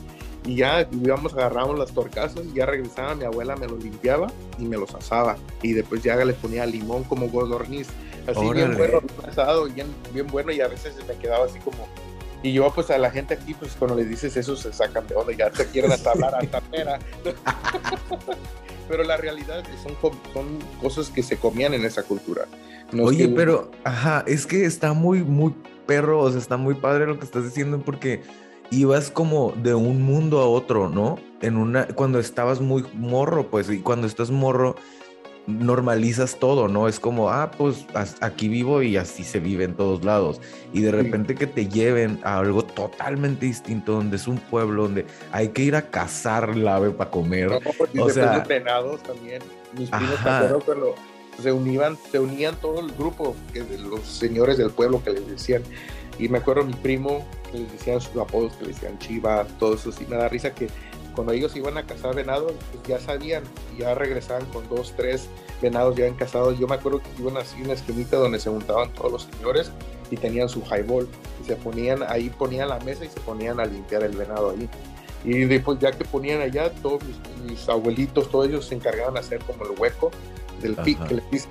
Y 0.47 0.55
ya 0.55 0.87
íbamos, 0.91 1.33
agarramos 1.33 1.77
las 1.77 1.91
torcasas, 1.91 2.45
y 2.45 2.53
ya 2.53 2.65
regresaba, 2.65 3.13
mi 3.15 3.25
abuela 3.25 3.57
me 3.57 3.67
los 3.67 3.83
limpiaba 3.83 4.31
y 4.57 4.63
me 4.63 4.77
los 4.77 4.95
asaba. 4.95 5.35
Y 5.61 5.73
después 5.73 6.01
ya 6.01 6.15
le 6.15 6.33
ponía 6.33 6.65
limón 6.65 7.03
como 7.03 7.27
godorniz, 7.27 7.89
así 8.25 8.49
bien 8.53 8.77
bueno, 8.77 9.01
asado, 9.27 9.65
bien, 9.65 9.87
bien 10.13 10.25
bueno, 10.27 10.53
y 10.53 10.61
a 10.61 10.69
veces 10.69 10.95
me 11.05 11.15
quedaba 11.15 11.45
así 11.45 11.59
como... 11.59 11.85
Y 12.43 12.53
yo, 12.53 12.71
pues 12.73 12.89
a 12.91 12.97
la 12.97 13.11
gente 13.11 13.33
aquí, 13.33 13.55
pues 13.55 13.73
cuando 13.73 13.97
le 13.97 14.05
dices 14.05 14.37
eso, 14.37 14.55
se 14.55 14.71
sacan 14.71 15.05
de 15.05 15.15
onda, 15.15 15.33
ya 15.33 15.49
te 15.49 15.65
quieren 15.65 15.91
hasta 15.91 16.11
hablar 16.11 16.35
a 16.35 16.61
pera. 16.71 16.99
pero 18.87 19.03
la 19.03 19.17
realidad 19.17 19.59
es 19.59 19.67
que 19.67 19.77
son, 19.77 19.97
son 20.33 20.59
cosas 20.81 21.09
que 21.09 21.23
se 21.23 21.35
comían 21.35 21.73
en 21.73 21.83
esa 21.83 22.03
cultura. 22.03 22.45
Oye, 22.97 23.27
pero, 23.27 23.69
ajá, 23.83 24.23
es 24.27 24.45
que 24.45 24.63
está 24.63 24.93
muy, 24.93 25.23
muy 25.23 25.53
perro, 25.85 26.21
o 26.21 26.29
sea, 26.29 26.39
está 26.39 26.55
muy 26.55 26.75
padre 26.75 27.05
lo 27.05 27.19
que 27.19 27.25
estás 27.25 27.43
diciendo 27.43 27.81
porque 27.83 28.21
ibas 28.71 29.11
como 29.11 29.53
de 29.63 29.73
un 29.73 30.01
mundo 30.01 30.39
a 30.39 30.47
otro, 30.47 30.89
¿no? 30.89 31.19
En 31.41 31.57
una, 31.57 31.87
cuando 31.87 32.19
estabas 32.19 32.61
muy 32.61 32.83
morro, 32.93 33.47
pues, 33.47 33.69
y 33.69 33.79
cuando 33.79 34.07
estás 34.07 34.31
morro, 34.31 34.75
normalizas 35.47 36.37
todo, 36.39 36.67
¿no? 36.67 36.87
Es 36.87 36.99
como, 36.99 37.29
ah, 37.29 37.51
pues 37.57 37.85
aquí 38.19 38.49
vivo 38.49 38.81
y 38.81 38.97
así 38.97 39.23
se 39.23 39.39
vive 39.39 39.63
en 39.63 39.75
todos 39.75 40.03
lados. 40.03 40.41
Y 40.73 40.81
de 40.81 40.91
repente 40.91 41.35
que 41.35 41.47
te 41.47 41.67
lleven 41.67 42.19
a 42.23 42.39
algo 42.39 42.63
totalmente 42.63 43.45
distinto, 43.45 43.93
donde 43.93 44.17
es 44.17 44.27
un 44.27 44.37
pueblo 44.37 44.83
donde 44.83 45.05
hay 45.31 45.49
que 45.49 45.63
ir 45.63 45.75
a 45.75 45.89
cazar 45.89 46.55
la 46.55 46.75
ave 46.75 46.91
para 46.91 47.09
comer. 47.09 47.49
No, 47.93 48.03
o 48.03 48.09
sea, 48.09 48.39
venados 48.39 49.01
también. 49.03 49.41
Mis 49.77 49.89
primos, 49.89 50.63
cuando 50.65 50.95
se 51.41 51.51
unían, 51.51 51.97
se 52.11 52.19
unían 52.19 52.55
todo 52.55 52.81
el 52.81 52.91
grupo 52.91 53.35
que 53.53 53.63
los 53.77 54.01
señores 54.01 54.57
del 54.57 54.71
pueblo 54.71 55.01
que 55.03 55.11
les 55.11 55.27
decían. 55.27 55.63
Y 56.19 56.29
me 56.29 56.39
acuerdo 56.39 56.65
mi 56.65 56.73
primo, 56.73 57.25
que 57.51 57.59
les 57.59 57.71
decían 57.71 58.01
sus 58.01 58.15
apodos, 58.17 58.53
que 58.53 58.65
les 58.65 58.75
decían 58.75 58.97
Chiva, 58.99 59.45
todo 59.59 59.75
eso. 59.75 59.91
Y 59.99 60.05
me 60.05 60.17
da 60.17 60.29
risa 60.29 60.53
que 60.53 60.67
cuando 61.17 61.33
ellos 61.33 61.55
iban 61.55 61.77
a 61.77 61.83
cazar 61.83 62.13
venados, 62.13 62.53
pues 62.71 62.83
ya 62.87 62.99
sabían, 62.99 63.43
ya 63.77 63.95
regresaban 63.95 64.45
con 64.47 64.69
dos, 64.69 64.93
tres 64.95 65.27
venados 65.61 65.95
ya 65.95 66.05
encasados. 66.05 66.59
Yo 66.59 66.67
me 66.67 66.75
acuerdo 66.75 67.01
que 67.01 67.09
iban 67.19 67.37
así 67.37 67.61
una 67.61 67.73
esquinita 67.73 68.17
donde 68.17 68.39
se 68.39 68.51
juntaban 68.51 68.93
todos 68.93 69.11
los 69.11 69.23
señores 69.23 69.71
y 70.11 70.17
tenían 70.17 70.47
su 70.47 70.61
highball 70.61 71.07
y 71.41 71.47
se 71.47 71.55
ponían 71.55 72.03
ahí, 72.03 72.29
ponían 72.29 72.69
la 72.69 72.79
mesa 72.81 73.05
y 73.05 73.09
se 73.09 73.19
ponían 73.21 73.59
a 73.59 73.65
limpiar 73.65 74.03
el 74.03 74.15
venado 74.15 74.51
ahí. 74.51 74.69
Y 75.23 75.45
después 75.45 75.79
ya 75.79 75.91
que 75.91 76.05
ponían 76.05 76.41
allá, 76.41 76.71
todos 76.71 77.01
mis, 77.43 77.67
abuelitos, 77.67 78.29
todos 78.29 78.47
ellos 78.47 78.65
se 78.65 78.75
encargaban 78.75 79.15
de 79.15 79.21
hacer 79.21 79.39
como 79.39 79.65
el 79.65 79.71
hueco 79.77 80.11
del 80.61 80.75
pic 80.75 81.03
que 81.07 81.15
les 81.15 81.31
dice. 81.31 81.47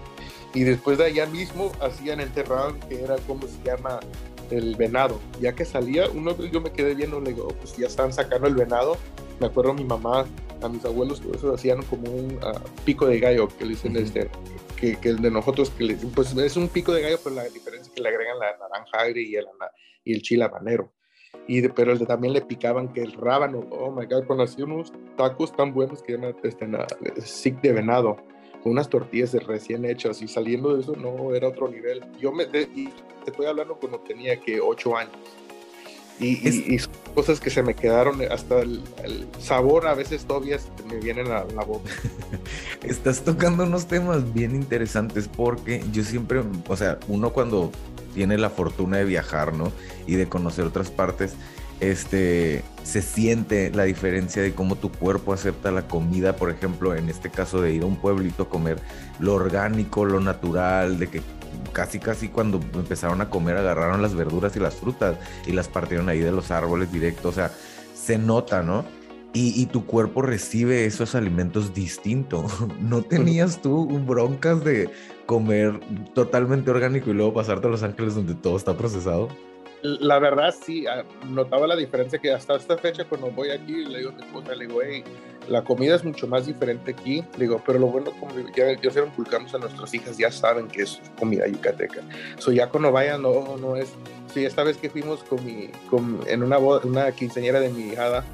Y 0.54 0.62
después 0.62 0.96
de 0.96 1.06
allá 1.06 1.26
mismo 1.26 1.72
hacían 1.80 2.20
enterrado, 2.20 2.74
que 2.88 3.02
era 3.02 3.16
como 3.26 3.46
se 3.48 3.62
llama 3.64 4.00
el 4.50 4.76
venado. 4.76 5.20
Ya 5.40 5.54
que 5.54 5.64
salía, 5.64 6.08
uno 6.10 6.36
yo 6.44 6.60
me 6.60 6.72
quedé 6.72 6.94
viendo, 6.94 7.20
le 7.20 7.32
digo, 7.32 7.48
pues 7.48 7.76
ya 7.76 7.86
están 7.86 8.12
sacando 8.12 8.46
el 8.46 8.54
venado. 8.54 8.96
Me 9.40 9.46
acuerdo 9.46 9.72
a 9.72 9.74
mi 9.74 9.84
mamá, 9.84 10.26
a 10.62 10.68
mis 10.68 10.84
abuelos, 10.84 11.20
todo 11.20 11.34
eso 11.34 11.54
hacían 11.54 11.82
como 11.82 12.10
un 12.10 12.38
ah, 12.42 12.60
pico 12.84 13.06
de 13.06 13.20
gallo, 13.20 13.48
que 13.48 13.64
le 13.64 13.70
dicen 13.70 13.96
este, 13.96 14.30
que, 14.80 14.96
que, 14.96 15.10
el 15.10 15.20
de 15.20 15.30
nosotros, 15.30 15.70
que 15.70 15.84
le, 15.84 15.94
pues 15.96 16.34
es 16.36 16.56
un 16.56 16.68
pico 16.68 16.92
de 16.92 17.02
gallo, 17.02 17.18
pero 17.22 17.36
la 17.36 17.44
diferencia 17.44 17.88
es 17.88 17.88
que 17.90 18.00
le 18.00 18.08
agregan 18.08 18.38
la 18.38 18.56
naranja 18.56 18.98
agria 18.98 19.22
y 19.22 19.36
el, 19.36 19.46
y 20.04 20.14
el 20.14 20.22
chile 20.22 20.44
habanero. 20.44 20.92
Y 21.46 21.60
de, 21.60 21.68
pero 21.68 21.98
también 22.06 22.32
le 22.32 22.40
picaban 22.40 22.92
que 22.92 23.02
el 23.02 23.12
rábano, 23.12 23.66
oh 23.70 23.90
my 23.90 24.06
god, 24.06 24.24
cuando 24.26 24.44
hacía 24.44 24.64
unos 24.64 24.92
tacos 25.16 25.54
tan 25.54 25.72
buenos 25.72 26.02
que 26.02 26.12
llaman 26.12 26.34
este, 26.42 26.66
sic 27.20 27.60
de 27.60 27.72
venado 27.72 28.16
unas 28.70 28.88
tortillas 28.88 29.32
de 29.32 29.40
recién 29.40 29.84
hechas 29.84 30.22
y 30.22 30.28
saliendo 30.28 30.74
de 30.74 30.82
eso 30.82 30.94
no 30.96 31.34
era 31.34 31.48
otro 31.48 31.68
nivel. 31.68 32.04
Yo 32.20 32.32
me 32.32 32.46
te, 32.46 32.62
y 32.62 32.88
te 33.24 33.30
estoy 33.30 33.46
hablando 33.46 33.76
cuando 33.76 33.98
tenía 34.00 34.40
que 34.40 34.60
ocho 34.60 34.96
años. 34.96 35.12
Y, 36.18 36.48
y, 36.48 36.80
cosas 37.14 37.40
que 37.40 37.50
se 37.50 37.62
me 37.62 37.74
quedaron 37.74 38.22
hasta 38.30 38.60
el, 38.60 38.82
sabor 39.38 39.86
a 39.86 39.94
veces 39.94 40.24
todavía 40.24 40.58
me 40.88 40.96
vienen 40.96 41.30
a 41.30 41.44
la 41.44 41.62
boca. 41.62 41.90
Estás 42.82 43.22
tocando 43.22 43.64
unos 43.64 43.86
temas 43.86 44.32
bien 44.32 44.54
interesantes 44.54 45.28
porque 45.28 45.84
yo 45.92 46.02
siempre, 46.04 46.42
o 46.68 46.76
sea, 46.76 46.98
uno 47.08 47.34
cuando 47.34 47.70
tiene 48.14 48.38
la 48.38 48.48
fortuna 48.48 48.96
de 48.96 49.04
viajar, 49.04 49.52
¿no? 49.52 49.72
Y 50.06 50.14
de 50.14 50.26
conocer 50.26 50.64
otras 50.64 50.90
partes, 50.90 51.34
este, 51.80 52.62
se 52.82 53.02
siente 53.02 53.70
la 53.70 53.84
diferencia 53.84 54.42
de 54.42 54.54
cómo 54.54 54.76
tu 54.76 54.90
cuerpo 54.90 55.32
acepta 55.32 55.70
la 55.70 55.86
comida, 55.86 56.36
por 56.36 56.50
ejemplo, 56.50 56.94
en 56.94 57.08
este 57.08 57.30
caso 57.30 57.60
de 57.60 57.72
ir 57.72 57.82
a 57.82 57.86
un 57.86 57.96
pueblito 57.96 58.44
a 58.44 58.48
comer 58.48 58.78
lo 59.18 59.34
orgánico, 59.34 60.04
lo 60.04 60.20
natural, 60.20 60.98
de 60.98 61.08
que 61.08 61.22
casi 61.72 61.98
casi 61.98 62.28
cuando 62.28 62.60
empezaron 62.74 63.20
a 63.20 63.28
comer 63.28 63.56
agarraron 63.56 64.00
las 64.00 64.14
verduras 64.14 64.56
y 64.56 64.60
las 64.60 64.76
frutas 64.76 65.16
y 65.46 65.52
las 65.52 65.68
partieron 65.68 66.08
ahí 66.08 66.20
de 66.20 66.32
los 66.32 66.50
árboles 66.50 66.90
directos, 66.90 67.26
o 67.26 67.34
sea, 67.34 67.50
se 67.94 68.18
nota, 68.18 68.62
¿no? 68.62 68.84
Y, 69.38 69.66
tu 69.66 69.84
cuerpo 69.84 70.22
recibe 70.22 70.86
esos 70.86 71.14
alimentos 71.14 71.74
distintos. 71.74 72.54
¿No 72.80 73.02
tenías 73.02 73.60
tú 73.60 73.86
broncas 73.86 74.64
de 74.64 74.88
comer 75.26 75.78
totalmente 76.14 76.70
orgánico 76.70 77.10
y 77.10 77.12
luego 77.12 77.34
pasarte 77.34 77.66
a 77.66 77.70
Los 77.70 77.82
Ángeles 77.82 78.14
donde 78.14 78.34
todo 78.34 78.56
está 78.56 78.78
procesado? 78.78 79.28
La 80.00 80.18
verdad 80.18 80.54
sí, 80.64 80.86
ah, 80.86 81.04
notaba 81.26 81.66
la 81.66 81.76
diferencia 81.76 82.18
que 82.18 82.32
hasta 82.32 82.56
esta 82.56 82.76
fecha 82.76 83.04
cuando 83.04 83.30
voy 83.30 83.50
aquí, 83.50 83.84
le 83.84 83.98
digo 83.98 84.10
a 84.10 84.12
mi 84.14 84.22
esposa, 84.22 84.54
le 84.54 84.66
digo, 84.66 84.80
hey, 84.82 85.04
la 85.48 85.62
comida 85.62 85.94
es 85.94 86.04
mucho 86.04 86.26
más 86.26 86.46
diferente 86.46 86.90
aquí, 86.90 87.22
le 87.36 87.44
digo, 87.44 87.62
pero 87.64 87.78
lo 87.78 87.86
bueno, 87.86 88.10
como 88.18 88.34
ya, 88.56 88.80
ya 88.80 88.90
se 88.90 89.00
lo 89.00 89.06
inculcamos 89.06 89.54
a 89.54 89.58
nuestras 89.58 89.94
hijas, 89.94 90.18
ya 90.18 90.30
saben 90.30 90.68
que 90.68 90.82
es 90.82 91.00
comida 91.18 91.46
yucateca. 91.46 92.00
So 92.38 92.52
ya 92.52 92.68
cuando 92.68 92.90
vayan, 92.90 93.22
no, 93.22 93.56
no 93.56 93.76
es, 93.76 93.92
sí, 94.32 94.44
esta 94.44 94.64
vez 94.64 94.76
que 94.76 94.90
fuimos 94.90 95.22
con 95.24 95.44
mi, 95.44 95.68
con, 95.88 96.20
en 96.26 96.42
una, 96.42 96.56
boda, 96.56 96.80
una 96.84 97.12
quinceañera 97.12 97.60
de 97.60 97.70
mi 97.70 97.92
hijada, 97.92 98.24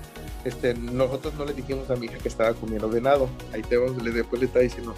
este, 0.45 0.75
nosotros 0.75 1.35
no 1.35 1.45
le 1.45 1.53
dijimos 1.53 1.91
a 1.91 1.97
mi 1.97 2.07
hija 2.07 2.19
que 2.19 2.29
estaba 2.29 2.53
comiendo 2.55 2.89
venado. 2.89 3.29
Ahí 3.53 3.63
te 3.63 3.77
vamos, 3.77 4.03
después 4.03 4.41
le 4.41 4.47
está 4.47 4.59
diciendo, 4.59 4.95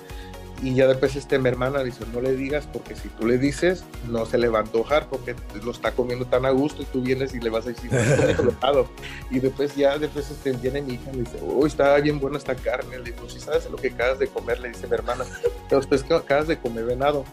y 0.65 0.75
ya 0.75 0.87
después 0.87 1.15
este, 1.15 1.39
mi 1.39 1.51
hermana 1.51 1.85
dice, 1.85 2.07
no 2.11 2.23
le 2.23 2.35
digas 2.35 2.67
porque 2.73 2.97
si 2.97 3.11
tú 3.11 3.27
le 3.27 3.37
dices, 3.37 3.85
no 4.09 4.25
se 4.25 4.39
le 4.39 4.49
va 4.49 4.61
a 4.61 4.63
antojar 4.63 5.11
porque 5.11 5.35
lo 5.63 5.71
está 5.71 5.93
comiendo 5.93 6.25
tan 6.25 6.47
a 6.47 6.51
gusto 6.51 6.81
y 6.81 6.87
tú 6.87 7.03
vienes 7.03 7.35
y 7.35 7.41
le 7.41 7.51
vas 7.51 7.67
a 7.67 7.69
decir, 7.69 7.91
no, 7.93 8.89
Y 9.31 9.41
después 9.41 9.77
ya, 9.77 9.99
después 9.99 10.31
este, 10.31 10.53
viene 10.53 10.81
mi 10.81 10.95
hija 10.95 11.11
y 11.13 11.17
le 11.17 11.23
dice, 11.25 11.39
uy, 11.43 11.67
está 11.67 11.95
bien 11.99 12.19
buena 12.19 12.39
esta 12.39 12.55
carne. 12.55 12.97
Le 12.97 13.11
digo, 13.11 13.29
si 13.29 13.41
sabes 13.41 13.69
lo 13.71 13.77
que 13.77 13.89
acabas 13.89 14.19
de 14.19 14.27
comer, 14.27 14.59
le 14.59 14.69
dice 14.71 14.87
mi 14.87 14.95
hermana, 14.95 15.27
pero 15.69 15.83
después 15.83 16.03
acabas 16.11 16.49
de 16.49 16.59
comer 16.59 16.87
venado. 16.87 17.27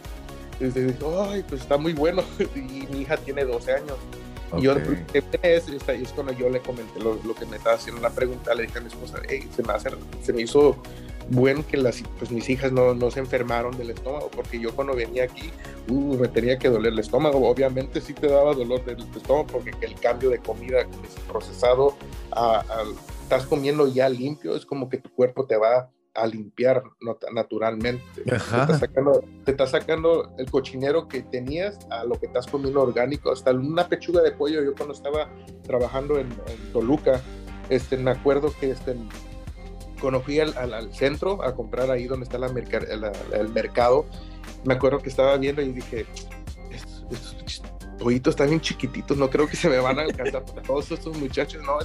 Y 0.60 0.66
dice, 0.66 0.94
ay, 1.30 1.46
pues 1.48 1.62
está 1.62 1.78
muy 1.78 1.94
bueno. 1.94 2.26
Y 2.54 2.86
mi 2.92 3.02
hija 3.04 3.16
tiene 3.16 3.46
12 3.46 3.72
años. 3.72 3.96
Y 4.58 4.64
yo, 4.64 4.76
es, 5.14 5.70
es 5.70 6.10
cuando 6.14 6.34
yo 6.34 6.50
le 6.50 6.60
comenté 6.60 7.00
lo, 7.00 7.18
lo, 7.24 7.34
que 7.34 7.46
me 7.46 7.56
estaba 7.56 7.78
haciendo 7.78 8.02
la 8.02 8.10
pregunta, 8.10 8.54
le 8.54 8.64
dije 8.64 8.80
a 8.80 8.82
mi 8.82 8.88
esposa, 8.88 9.22
hey, 9.30 9.48
se 9.56 9.64
me, 9.64 9.72
hace, 9.72 9.90
se 10.22 10.34
me 10.34 10.42
hizo 10.42 10.76
bueno 11.32 11.66
que 11.66 11.78
las, 11.78 12.04
pues, 12.20 12.30
mis 12.30 12.50
hijas 12.50 12.72
no, 12.72 12.94
no, 12.94 13.10
se 13.10 13.20
enfermaron 13.20 13.78
del 13.78 13.92
estómago, 13.92 14.30
porque 14.30 14.60
yo 14.60 14.76
cuando 14.76 14.96
venía 14.96 15.24
aquí, 15.24 15.50
uh, 15.90 16.18
me 16.18 16.28
tenía 16.28 16.60
que 16.60 16.70
doler 16.70 16.94
el 16.94 17.00
estómago. 17.00 17.48
Obviamente 17.48 18.02
sí 18.02 18.14
te 18.14 18.28
daba 18.28 18.54
dolor 18.54 18.84
del 18.84 19.00
estómago, 19.16 19.48
porque 19.48 19.72
el 19.82 19.96
cambio 19.96 20.30
de 20.30 20.40
comida 20.40 20.86
procesado 21.28 21.96
a, 22.32 22.64
estás 23.24 23.46
comiendo 23.46 23.88
ya 23.88 24.10
limpio, 24.10 24.56
es 24.56 24.66
como 24.66 24.90
que 24.90 24.98
tu 24.98 25.10
cuerpo 25.10 25.46
te 25.46 25.56
va 25.56 25.90
a 26.14 26.28
limpiar 26.28 26.84
naturalmente. 27.32 28.04
Te 28.26 28.36
está, 28.36 28.78
sacando, 28.78 29.24
te 29.46 29.52
está 29.52 29.68
sacando 29.68 30.34
el 30.38 30.52
cochinero 30.52 31.08
que 31.08 31.22
tenías 31.22 31.80
a 31.90 32.04
lo 32.04 32.20
que 32.20 32.26
estás 32.26 32.48
comiendo 32.48 32.82
orgánico. 32.82 33.32
Hasta 33.32 33.52
una 33.52 33.88
pechuga 33.88 34.22
de 34.22 34.32
pollo, 34.34 34.62
yo 34.62 34.76
cuando 34.76 34.94
estaba 34.94 35.30
trabajando 35.64 36.20
en, 36.20 36.28
Toluca, 36.74 37.22
este, 37.70 37.96
me 37.96 38.12
acuerdo 38.12 38.54
que 38.60 38.72
este, 38.72 38.98
cuando 40.01 40.22
fui 40.22 40.39
al, 40.39 40.93
centro 40.93 41.43
a 41.43 41.55
comprar 41.55 41.89
ahí 41.91 42.08
donde 42.08 42.24
está 42.24 42.38
la 42.38 42.48
el 42.48 43.50
mercado, 43.50 44.05
me 44.65 44.74
acuerdo 44.74 45.00
que 45.00 45.10
estaba 45.10 45.38
viendo 45.38 45.62
y 45.62 45.72
dije, 45.72 46.05
estos, 46.72 47.62
pollitos 48.01 48.34
están 48.34 48.48
bien 48.48 48.62
chiquititos, 48.62 49.17
no 49.17 49.29
creo 49.29 49.48
que 49.48 49.55
se 49.55 49.70
me 49.70 49.77
van 49.77 50.00
a 50.00 50.03
alcanzar 50.03 50.43
para 50.46 50.62
todos 50.62 50.91
estos 50.91 51.17
muchachos, 51.17 51.62
¿no? 51.63 51.77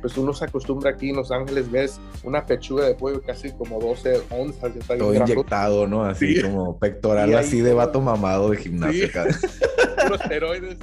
pues 0.00 0.16
uno 0.16 0.32
se 0.32 0.44
acostumbra 0.44 0.90
aquí 0.90 1.10
en 1.10 1.16
Los 1.16 1.30
Ángeles, 1.30 1.70
ves 1.70 2.00
una 2.22 2.44
pechuga 2.44 2.86
de 2.86 2.94
pollo 2.94 3.22
casi 3.22 3.52
como 3.52 3.80
12 3.80 4.22
onzas. 4.30 4.76
Está 4.76 4.96
Todo 4.96 5.14
inyectado, 5.14 5.86
¿no? 5.86 6.04
Así 6.04 6.40
como 6.40 6.78
pectoral, 6.78 7.34
así 7.34 7.60
de 7.60 7.74
vato 7.74 8.00
mamado 8.00 8.50
de 8.50 8.56
gimnasio. 8.58 9.08
esteroides. 10.14 10.78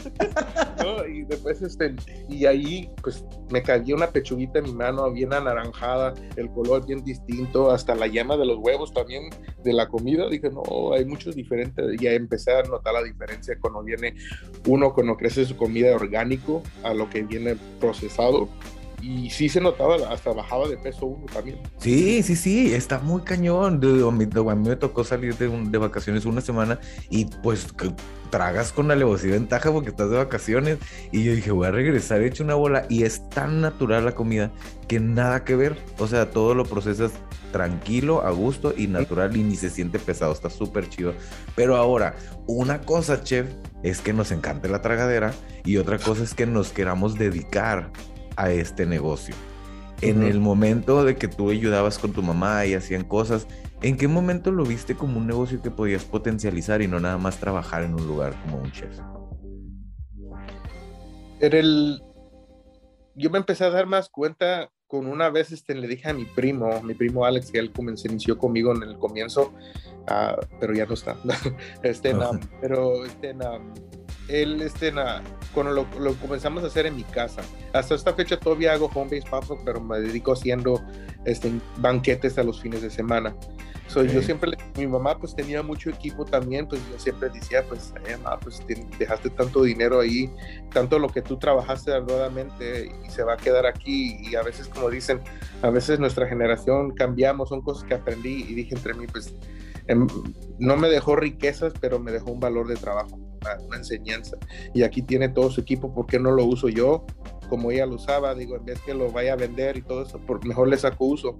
Y 1.10 1.24
después, 1.24 1.62
este, 1.62 1.96
y 2.30 2.46
ahí, 2.46 2.90
pues, 3.02 3.24
me 3.50 3.64
cayó 3.64 3.96
una 3.96 4.08
pechuguita 4.08 4.60
en 4.60 4.66
mi 4.66 4.74
mano 4.74 5.12
bien 5.12 5.34
anaranjada, 5.34 6.14
el 6.36 6.50
color 6.50 6.86
bien 6.86 7.04
distinto, 7.04 7.72
hasta 7.72 7.96
la 7.96 8.08
llama 8.08 8.38
de 8.38 8.46
los 8.46 8.58
huevos 8.58 8.94
también 8.94 9.30
de 9.64 9.74
la 9.74 9.88
comida. 9.88 10.30
Dije, 10.30 10.50
no, 10.50 10.94
hay 10.94 11.06
muchos 11.06 11.36
diferentes. 11.36 12.02
Y 12.02 12.08
empecé 12.08 12.54
a 12.54 12.64
notar 12.64 12.94
la 12.94 13.04
diferencia 13.04 13.58
cuando 13.60 13.84
viene 13.84 14.16
uno, 14.76 14.94
cuando 14.94 15.18
crece 15.18 15.46
su 15.46 15.56
comida 15.56 15.96
orgánico 15.96 16.62
a 16.84 16.94
lo 16.94 17.10
que 17.10 17.24
viene 17.24 17.56
procesado 17.80 18.50
y 19.02 19.30
sí 19.30 19.50
se 19.50 19.62
notaba, 19.62 19.96
hasta 20.10 20.34
bajaba 20.34 20.68
de 20.68 20.78
peso 20.78 21.06
uno 21.06 21.26
también. 21.32 21.60
Sí, 21.78 22.24
sí, 22.24 22.36
sí, 22.36 22.74
está 22.74 23.00
muy 23.00 23.22
cañón. 23.22 23.80
A 23.84 24.12
mí, 24.12 24.28
me 24.68 24.76
tocó 24.76 25.04
salir 25.04 25.36
de, 25.38 25.48
de 25.48 25.78
vacaciones 25.78 26.26
una 26.26 26.42
semana 26.42 26.80
y 27.10 27.26
pues 27.26 27.68
tragas 28.30 28.72
con 28.72 28.92
alevosía 28.92 29.30
y 29.30 29.34
ventaja 29.34 29.72
porque 29.72 29.90
estás 29.90 30.10
de 30.10 30.18
vacaciones. 30.18 30.80
Y 31.12 31.24
yo 31.24 31.34
dije, 31.34 31.52
voy 31.52 31.68
a 31.68 31.72
regresar 31.72 32.22
hecho 32.22 32.44
una 32.44 32.56
bola. 32.56 32.86
Y 32.90 33.04
es 33.04 33.30
tan 33.30 33.62
natural 33.62 34.06
la 34.06 34.14
comida 34.14 34.52
que 34.88 35.00
nada 35.00 35.44
que 35.44 35.56
ver. 35.56 35.78
O 36.00 36.08
sea, 36.08 36.32
todo 36.32 36.54
lo 36.56 36.66
procesas 36.66 37.12
tranquilo, 37.52 38.24
a 38.24 38.32
gusto 38.32 38.74
y 38.76 38.88
natural 38.88 39.38
y 39.38 39.44
ni 39.44 39.56
se 39.56 39.70
siente 39.70 40.00
pesado. 40.00 40.34
Está 40.34 40.50
súper 40.50 40.90
chido. 40.90 41.14
Pero 41.56 41.76
ahora, 41.76 42.16
una 42.48 42.82
cosa, 42.82 43.24
chef, 43.24 43.48
es 43.84 44.02
que 44.02 44.14
nos 44.14 44.32
encante 44.32 44.68
la 44.68 44.82
tragadera 44.82 45.34
y 45.64 45.78
otra 45.78 45.98
cosa 45.98 46.24
es 46.24 46.34
que 46.34 46.46
nos 46.46 46.70
queramos 46.70 47.16
dedicar 47.16 47.92
a 48.36 48.52
este 48.52 48.86
negocio. 48.86 49.36
En 50.02 50.24
el 50.24 50.40
momento 50.40 51.04
de 51.04 51.16
que 51.16 51.28
tú 51.28 51.50
ayudabas 51.50 51.98
con 51.98 52.12
tu 52.12 52.22
mamá 52.22 52.66
y 52.66 52.74
hacían 52.74 53.06
cosas, 53.06 53.48
¿en 53.82 53.98
qué 53.98 54.08
momento 54.08 54.52
lo 54.52 54.66
viste 54.66 54.96
como 54.96 55.18
un 55.18 55.28
negocio 55.28 55.62
que 55.62 55.72
podías 55.72 56.04
potencializar 56.04 56.82
y 56.82 56.88
no 56.88 57.00
nada 57.00 57.18
más 57.18 57.40
trabajar 57.40 57.84
en 57.84 57.94
un 57.94 58.06
lugar 58.06 58.36
como 58.44 58.58
un 58.58 58.72
chef? 58.72 59.00
Era 61.40 61.60
el... 61.60 62.02
Yo 63.16 63.30
me 63.30 63.38
empecé 63.38 63.64
a 63.64 63.70
dar 63.70 63.86
más 63.86 64.10
cuenta 64.10 64.70
con 64.88 65.08
una 65.08 65.30
vez 65.30 65.52
este, 65.52 65.74
le 65.74 65.88
dije 65.88 66.10
a 66.10 66.14
mi 66.14 66.26
primo, 66.26 66.82
mi 66.82 66.94
primo 66.94 67.26
Alex, 67.26 67.52
que 67.52 67.60
él 67.60 67.72
comenzó, 67.72 68.08
inició 68.08 68.38
conmigo 68.38 68.74
en 68.76 68.84
el 68.84 68.98
comienzo, 68.98 69.54
uh, 70.10 70.46
pero 70.60 70.74
ya 70.74 70.86
no 70.86 70.94
está. 70.94 71.18
este, 71.84 72.16
pero 72.62 73.06
este, 73.06 73.34
él, 74.28 74.62
este, 74.62 74.94
cuando 75.54 75.88
lo, 76.00 76.14
comenzamos 76.16 76.64
a 76.64 76.68
hacer 76.68 76.86
en 76.86 76.96
mi 76.96 77.04
casa, 77.04 77.42
hasta 77.74 77.96
esta 77.96 78.14
fecha 78.14 78.38
todavía 78.38 78.74
hago 78.74 78.90
home 78.94 79.20
base 79.20 79.30
pop 79.30 79.60
pero 79.64 79.82
me 79.82 80.00
dedico 80.00 80.34
haciendo 80.34 80.82
este, 81.26 81.52
banquetes 81.78 82.38
a 82.38 82.44
los 82.44 82.62
fines 82.62 82.82
de 82.82 82.90
semana. 82.90 83.36
So, 83.88 84.04
Yo 84.04 84.22
siempre, 84.24 84.52
mi 84.78 84.88
mamá 84.88 85.18
pues 85.20 85.36
tenía 85.36 85.62
mucho 85.62 85.92
equipo 85.92 86.26
también, 86.26 86.68
pues 86.68 86.82
yo 86.92 87.00
siempre 87.00 87.30
decía, 87.30 87.64
pues, 87.70 87.94
eh, 88.08 88.18
mamá, 88.18 88.40
pues 88.40 88.60
dejaste 88.98 89.30
tanto 89.30 89.62
dinero 89.62 90.00
ahí, 90.00 90.30
tanto 90.74 90.98
lo 90.98 91.08
que 91.08 91.22
tú 91.22 91.38
trabajaste 91.38 91.94
arduamente 91.94 92.92
y 93.06 93.10
se 93.12 93.24
va 93.24 93.34
a 93.34 93.38
quedar 93.38 93.68
aquí. 93.68 94.18
Y 94.28 94.36
a 94.36 94.42
veces, 94.42 94.68
como 94.68 94.90
dicen, 94.90 95.22
a 95.62 95.70
veces 95.70 96.00
nuestra 96.00 96.28
generación 96.28 96.96
cambiamos, 96.96 97.50
son 97.50 97.62
cosas 97.62 97.84
que 97.84 97.94
aprendí 97.94 98.46
y 98.50 98.56
dije 98.56 98.74
entre 98.74 98.96
mí, 98.96 99.06
pues, 99.06 99.36
em, 99.88 100.08
no 100.58 100.78
me 100.78 100.90
dejó 100.90 101.16
riquezas, 101.16 101.74
pero 101.80 102.00
me 102.00 102.12
dejó 102.12 102.32
un 102.32 102.40
valor 102.40 102.68
de 102.68 102.76
trabajo, 102.76 103.20
una, 103.64 103.78
enseñanza. 103.78 104.38
Y 104.74 104.84
aquí 104.84 105.02
tiene 105.02 105.30
todo 105.30 105.50
su 105.50 105.62
equipo, 105.62 105.94
¿por 105.94 106.06
qué 106.06 106.20
no 106.20 106.32
lo 106.32 106.46
uso 106.46 106.70
yo? 106.70 107.06
Como 107.50 107.72
ella 107.72 107.86
lo 107.86 107.96
usaba, 107.96 108.34
digo, 108.34 108.56
en 108.56 108.66
vez 108.66 108.80
que 108.82 108.94
lo 108.94 109.12
vaya 109.12 109.34
a 109.34 109.36
vender 109.36 109.78
y 109.78 109.82
todo 109.82 110.04
eso, 110.04 110.20
por, 110.20 110.46
mejor 110.46 110.68
le 110.68 110.78
saco 110.78 111.06
uso. 111.06 111.38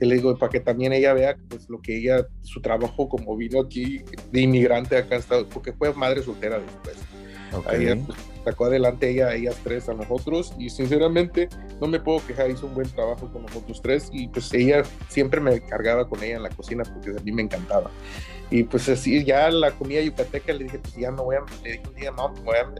Y 0.00 0.06
le 0.06 0.16
digo, 0.16 0.36
para 0.36 0.50
que 0.50 0.60
también 0.60 0.92
ella 0.92 1.14
vea 1.14 1.36
pues, 1.48 1.68
lo 1.68 1.80
que 1.80 1.98
ella, 1.98 2.26
su 2.42 2.60
trabajo 2.60 3.08
como 3.08 3.36
vino 3.36 3.60
aquí 3.60 4.02
de 4.32 4.40
inmigrante 4.40 4.96
acá, 4.96 5.20
porque 5.52 5.72
fue 5.72 5.92
madre 5.94 6.22
soltera 6.22 6.58
después. 6.58 6.96
Ahí 7.66 7.94
pues, 7.94 8.18
sacó 8.44 8.66
adelante 8.66 9.10
ella, 9.10 9.34
ellas 9.34 9.56
tres 9.62 9.88
a 9.88 9.94
nosotros 9.94 10.52
y 10.58 10.70
sinceramente 10.70 11.48
no 11.80 11.86
me 11.86 12.00
puedo 12.00 12.24
quejar, 12.26 12.50
hizo 12.50 12.66
un 12.66 12.74
buen 12.74 12.88
trabajo 12.88 13.30
con 13.32 13.42
nosotros 13.42 13.80
tres 13.82 14.08
y 14.12 14.28
pues 14.28 14.52
ella 14.52 14.82
siempre 15.08 15.40
me 15.40 15.60
cargaba 15.60 16.08
con 16.08 16.22
ella 16.22 16.36
en 16.36 16.42
la 16.42 16.50
cocina 16.50 16.84
porque 16.84 17.10
a 17.18 17.22
mí 17.22 17.32
me 17.32 17.42
encantaba. 17.42 17.90
Y 18.50 18.64
pues 18.64 18.88
así 18.88 19.24
ya 19.24 19.50
la 19.50 19.70
comida 19.72 20.00
yucateca 20.00 20.52
le 20.52 20.64
dije, 20.64 20.78
pues 20.78 20.94
ya 20.96 21.10
me 21.10 21.22
voy 21.22 21.36
a, 21.36 21.62
le 21.62 21.72
dije 21.72 21.82
un 21.88 21.94
día, 21.94 22.10
no, 22.10 22.28
me 22.30 22.40
voy 22.40 22.56
a 22.56 22.72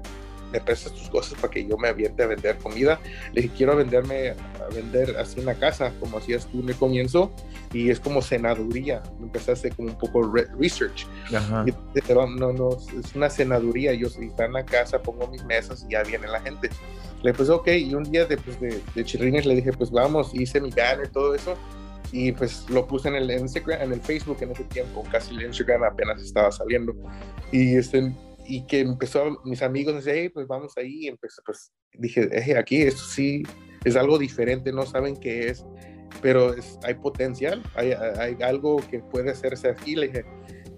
me 0.54 0.60
prestas 0.60 0.92
tus 0.92 1.08
cosas 1.08 1.34
para 1.40 1.52
que 1.52 1.66
yo 1.66 1.76
me 1.76 1.88
aviente 1.88 2.22
a 2.22 2.26
vender 2.26 2.56
comida. 2.58 3.00
Le 3.32 3.42
dije, 3.42 3.54
quiero 3.56 3.74
venderme 3.76 4.30
a 4.30 4.72
vender 4.72 5.16
así 5.16 5.40
en 5.40 5.46
la 5.46 5.54
casa, 5.54 5.92
como 5.98 6.18
hacías 6.18 6.46
tú 6.46 6.60
en 6.60 6.68
el 6.68 6.76
comienzo, 6.76 7.32
y 7.72 7.90
es 7.90 7.98
como 7.98 8.22
senaduría. 8.22 9.02
Empezaste 9.20 9.70
como 9.70 9.88
un 9.88 9.98
poco 9.98 10.22
research. 10.56 11.06
no, 12.26 12.52
no, 12.52 12.70
es 12.70 13.14
una 13.16 13.28
senaduría. 13.28 13.92
Yo 13.94 14.08
si 14.08 14.26
está 14.26 14.44
en 14.44 14.52
la 14.52 14.64
casa, 14.64 15.02
pongo 15.02 15.26
mis 15.26 15.44
mesas 15.44 15.84
y 15.88 15.92
ya 15.92 16.04
viene 16.04 16.28
la 16.28 16.40
gente. 16.40 16.70
Le 17.22 17.30
dije, 17.30 17.34
pues 17.36 17.50
ok, 17.50 17.68
y 17.68 17.94
un 17.94 18.04
día 18.04 18.26
después 18.26 18.60
de, 18.60 18.80
de 18.94 19.04
chirrines 19.04 19.44
le 19.44 19.56
dije, 19.56 19.72
pues 19.72 19.90
vamos, 19.90 20.30
hice 20.34 20.60
mi 20.60 20.70
banner, 20.70 21.08
todo 21.08 21.34
eso 21.34 21.56
y 22.12 22.30
pues 22.30 22.64
lo 22.68 22.86
puse 22.86 23.08
en 23.08 23.16
el 23.16 23.28
Instagram, 23.28 23.82
en 23.82 23.92
el 23.94 24.00
Facebook 24.00 24.36
en 24.40 24.52
ese 24.52 24.62
tiempo, 24.64 25.02
casi 25.10 25.34
el 25.34 25.42
Instagram 25.42 25.82
apenas 25.82 26.22
estaba 26.22 26.52
saliendo 26.52 26.94
y 27.50 27.76
este 27.76 28.12
y 28.46 28.66
que 28.66 28.80
empezó, 28.80 29.40
mis 29.44 29.62
amigos 29.62 29.94
decían, 29.96 30.16
hey, 30.18 30.28
pues 30.28 30.46
vamos 30.46 30.72
ahí, 30.76 31.04
y 31.04 31.08
empecé, 31.08 31.42
pues 31.44 31.72
dije, 31.94 32.28
hey, 32.32 32.54
aquí 32.54 32.82
esto 32.82 33.02
sí 33.02 33.42
es 33.84 33.96
algo 33.96 34.18
diferente, 34.18 34.72
no 34.72 34.84
saben 34.86 35.16
qué 35.16 35.48
es, 35.48 35.64
pero 36.20 36.54
es, 36.54 36.78
hay 36.82 36.94
potencial, 36.94 37.62
hay, 37.74 37.92
hay, 37.92 38.36
algo 38.42 38.76
que 38.90 39.00
puede 39.00 39.30
hacerse 39.30 39.68
aquí, 39.68 39.96
le 39.96 40.08
dije, 40.08 40.24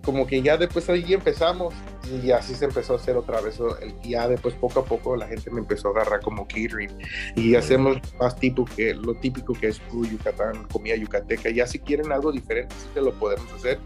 como 0.04 0.26
que 0.26 0.40
ya 0.40 0.56
después 0.56 0.88
ahí 0.88 1.12
empezamos 1.12 1.74
y 2.22 2.30
así 2.30 2.54
se 2.54 2.64
empezó 2.64 2.92
a 2.92 2.96
hacer 2.96 3.16
otra 3.16 3.40
vez, 3.40 3.58
el, 3.80 4.00
ya 4.02 4.28
después 4.28 4.54
poco 4.54 4.80
a 4.80 4.84
poco 4.84 5.16
la 5.16 5.26
gente 5.26 5.50
me 5.50 5.58
empezó 5.58 5.88
a 5.88 5.90
agarrar 5.90 6.20
como 6.20 6.46
catering 6.46 6.96
y 7.34 7.56
hacemos 7.56 7.98
más 8.20 8.36
tipo 8.36 8.64
que 8.64 8.94
lo 8.94 9.14
típico 9.16 9.52
que 9.52 9.68
es 9.68 9.80
Yucatán, 9.92 10.68
comida 10.68 10.94
yucateca, 10.94 11.50
ya 11.50 11.66
si 11.66 11.80
quieren 11.80 12.12
algo 12.12 12.30
diferente 12.30 12.74
sí 12.78 12.86
te 12.94 13.00
lo 13.00 13.12
podemos 13.14 13.52
hacer, 13.52 13.80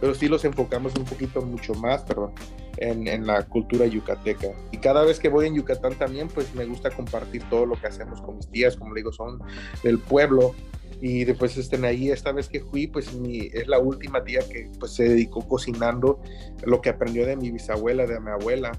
pero 0.00 0.14
sí 0.14 0.28
los 0.28 0.44
enfocamos 0.46 0.94
un 0.96 1.04
poquito 1.04 1.42
mucho 1.42 1.74
más, 1.74 2.02
perdón, 2.02 2.32
en, 2.78 3.26
la 3.26 3.42
cultura 3.44 3.86
yucateca. 3.86 4.48
Y 4.70 4.78
cada 4.78 5.04
vez 5.04 5.18
que 5.18 5.28
voy 5.28 5.46
en 5.46 5.54
Yucatán 5.54 5.94
también, 5.94 6.28
pues 6.28 6.54
me 6.54 6.64
gusta 6.64 6.90
compartir 6.90 7.42
todo 7.48 7.66
lo 7.66 7.80
que 7.80 7.86
hacemos 7.86 8.20
con 8.20 8.36
mis 8.36 8.48
tías, 8.48 8.76
como 8.76 8.94
le 8.94 9.00
digo, 9.00 9.12
son 9.12 9.40
del 9.82 9.98
pueblo. 9.98 10.54
Y 11.00 11.24
después 11.24 11.56
estén 11.58 11.84
ahí, 11.84 12.10
esta 12.10 12.32
vez 12.32 12.48
que 12.48 12.60
fui, 12.60 12.86
pues 12.86 13.12
mi, 13.12 13.50
es 13.52 13.68
la 13.68 13.78
última 13.78 14.24
tía 14.24 14.40
que 14.48 14.70
pues 14.78 14.94
se 14.94 15.04
dedicó 15.04 15.46
cocinando 15.46 16.20
lo 16.64 16.80
que 16.80 16.88
aprendió 16.88 17.26
de 17.26 17.36
mi 17.36 17.50
bisabuela, 17.50 18.06
de 18.06 18.18
mi 18.18 18.30
abuela 18.30 18.72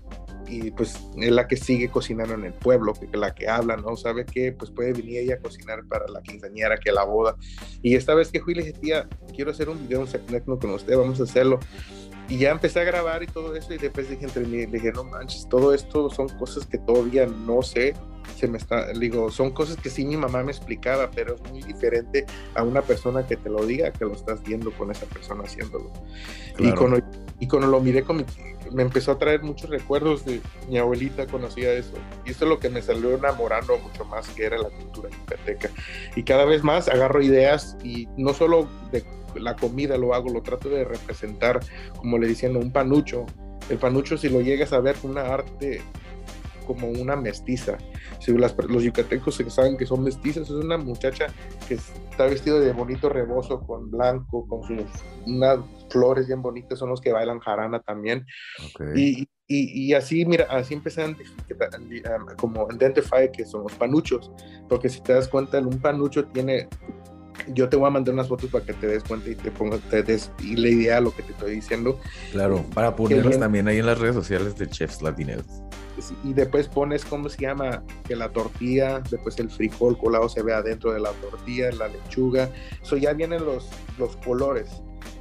y 0.49 0.71
pues 0.71 0.97
es 1.17 1.31
la 1.31 1.47
que 1.47 1.57
sigue 1.57 1.89
cocinando 1.89 2.33
en 2.33 2.45
el 2.45 2.53
pueblo, 2.53 2.93
que 2.93 3.15
la 3.17 3.33
que 3.33 3.47
habla, 3.47 3.77
¿no? 3.77 3.95
¿Sabe 3.95 4.25
qué? 4.25 4.51
Pues 4.51 4.71
puede 4.71 4.93
venir 4.93 5.19
ella 5.19 5.35
a 5.35 5.39
cocinar 5.39 5.85
para 5.87 6.07
la 6.07 6.21
quinceañera, 6.21 6.77
que 6.77 6.91
la 6.91 7.03
boda. 7.03 7.35
Y 7.81 7.95
esta 7.95 8.13
vez 8.13 8.31
que 8.31 8.39
fui 8.39 8.53
le 8.53 8.63
dije, 8.63 8.79
tía, 8.79 9.07
quiero 9.35 9.51
hacer 9.51 9.69
un 9.69 9.79
video, 9.87 10.01
un 10.01 10.57
con 10.57 10.71
usted, 10.71 10.97
vamos 10.97 11.19
a 11.19 11.23
hacerlo. 11.23 11.59
Y 12.29 12.37
ya 12.37 12.51
empecé 12.51 12.81
a 12.81 12.83
grabar 12.83 13.23
y 13.23 13.27
todo 13.27 13.55
eso 13.55 13.73
y 13.73 13.77
después 13.77 14.09
dije 14.09 14.25
entre 14.25 14.45
mí, 14.45 14.65
dije, 14.65 14.91
no 14.91 15.03
manches, 15.03 15.47
todo 15.47 15.73
esto 15.73 16.09
son 16.09 16.27
cosas 16.29 16.65
que 16.65 16.77
todavía 16.77 17.25
no 17.25 17.61
sé, 17.61 17.93
se 18.35 18.47
me 18.47 18.57
está, 18.57 18.91
digo, 18.91 19.31
son 19.31 19.51
cosas 19.51 19.77
que 19.77 19.89
sí 19.89 20.05
mi 20.05 20.17
mamá 20.17 20.43
me 20.43 20.51
explicaba, 20.51 21.09
pero 21.09 21.35
es 21.35 21.51
muy 21.51 21.63
diferente 21.63 22.25
a 22.55 22.63
una 22.63 22.81
persona 22.81 23.25
que 23.25 23.37
te 23.37 23.49
lo 23.49 23.65
diga 23.65 23.91
que 23.91 24.05
lo 24.05 24.13
estás 24.13 24.43
viendo 24.43 24.71
con 24.71 24.91
esa 24.91 25.05
persona 25.05 25.43
haciéndolo. 25.43 25.91
Claro. 26.55 26.73
Y, 26.73 26.77
cuando, 26.77 26.99
y 27.39 27.47
cuando 27.47 27.67
lo 27.67 27.79
miré 27.79 28.03
con 28.03 28.17
mi, 28.17 28.25
me 28.71 28.83
empezó 28.83 29.13
a 29.13 29.17
traer 29.17 29.43
muchos 29.43 29.69
recuerdos 29.69 30.25
de 30.25 30.41
mi 30.69 30.77
abuelita 30.77 31.27
conocía 31.27 31.73
eso. 31.73 31.93
Y 32.25 32.31
esto 32.31 32.45
es 32.45 32.49
lo 32.49 32.59
que 32.59 32.69
me 32.69 32.81
salió 32.81 33.15
enamorando 33.15 33.77
mucho 33.77 34.05
más, 34.05 34.27
que 34.29 34.45
era 34.45 34.57
la 34.57 34.69
cultura 34.69 35.09
yucateca. 35.09 35.69
Y 36.15 36.23
cada 36.23 36.45
vez 36.45 36.63
más 36.63 36.87
agarro 36.87 37.21
ideas 37.21 37.77
y 37.83 38.07
no 38.17 38.33
solo 38.33 38.67
de 38.91 39.03
la 39.39 39.55
comida 39.55 39.97
lo 39.97 40.13
hago, 40.13 40.29
lo 40.29 40.41
trato 40.41 40.69
de 40.69 40.83
representar, 40.83 41.59
como 41.97 42.17
le 42.17 42.27
diciendo, 42.27 42.59
un 42.59 42.71
panucho. 42.71 43.25
El 43.69 43.77
panucho, 43.77 44.17
si 44.17 44.29
lo 44.29 44.41
llegas 44.41 44.73
a 44.73 44.79
ver, 44.79 44.95
una 45.03 45.33
arte 45.33 45.81
como 46.67 46.89
una 46.89 47.15
mestiza. 47.15 47.77
Si 48.19 48.33
las, 48.37 48.55
los 48.57 48.83
yucatecos 48.83 49.41
saben 49.47 49.77
que 49.77 49.85
son 49.85 50.03
mestizas, 50.03 50.43
es 50.43 50.51
una 50.51 50.77
muchacha 50.77 51.27
que 51.67 51.75
está 51.75 52.25
vestida 52.25 52.59
de 52.59 52.73
bonito 52.73 53.09
rebozo 53.09 53.61
con 53.61 53.89
blanco, 53.89 54.45
con 54.47 54.63
sus 54.63 54.83
unas 55.25 55.59
flores 55.89 56.27
bien 56.27 56.41
bonitas, 56.41 56.77
son 56.77 56.89
los 56.89 57.01
que 57.01 57.11
bailan 57.11 57.39
jarana 57.39 57.79
también. 57.79 58.25
Okay. 58.73 59.01
Y, 59.01 59.29
y, 59.47 59.87
y, 59.87 59.93
así, 59.93 60.25
mira, 60.25 60.45
así 60.49 60.73
empecé 60.73 61.03
a 61.03 61.15
como 62.35 62.67
identify 62.69 63.31
que 63.31 63.45
son 63.45 63.63
los 63.63 63.73
panuchos, 63.73 64.29
porque 64.67 64.89
si 64.89 65.01
te 65.01 65.13
das 65.13 65.29
cuenta, 65.29 65.59
un 65.59 65.79
panucho 65.79 66.25
tiene 66.25 66.67
yo 67.53 67.69
te 67.69 67.77
voy 67.77 67.87
a 67.87 67.91
mandar 67.91 68.13
unas 68.13 68.27
fotos 68.27 68.49
para 68.49 68.65
que 68.65 68.73
te 68.73 68.87
des 68.87 69.03
cuenta 69.03 69.29
y 69.29 69.35
te 69.35 69.51
pongas, 69.51 69.79
te 69.89 70.03
des 70.03 70.31
y 70.39 70.55
la 70.55 70.69
idea 70.69 70.97
a 70.97 71.01
lo 71.01 71.15
que 71.15 71.23
te 71.23 71.31
estoy 71.31 71.55
diciendo. 71.55 71.99
Claro, 72.31 72.63
para 72.73 72.95
ponerlas 72.95 73.39
también 73.39 73.67
ahí 73.67 73.77
en 73.77 73.85
las 73.85 73.99
redes 73.99 74.15
sociales 74.15 74.57
de 74.57 74.67
Chefs 74.67 75.01
Latineros. 75.01 75.45
Y 76.23 76.33
después 76.33 76.67
pones, 76.67 77.03
¿cómo 77.05 77.27
se 77.27 77.41
llama? 77.41 77.83
Que 78.07 78.15
la 78.15 78.29
tortilla, 78.29 79.01
después 79.09 79.39
el 79.39 79.49
frijol 79.49 79.97
colado 79.97 80.29
se 80.29 80.43
ve 80.43 80.53
adentro 80.53 80.91
de 80.93 80.99
la 80.99 81.11
tortilla, 81.13 81.71
la 81.71 81.87
lechuga. 81.87 82.49
Eso 82.81 82.97
ya 82.97 83.13
vienen 83.13 83.43
los, 83.43 83.69
los 83.97 84.15
colores. 84.17 84.69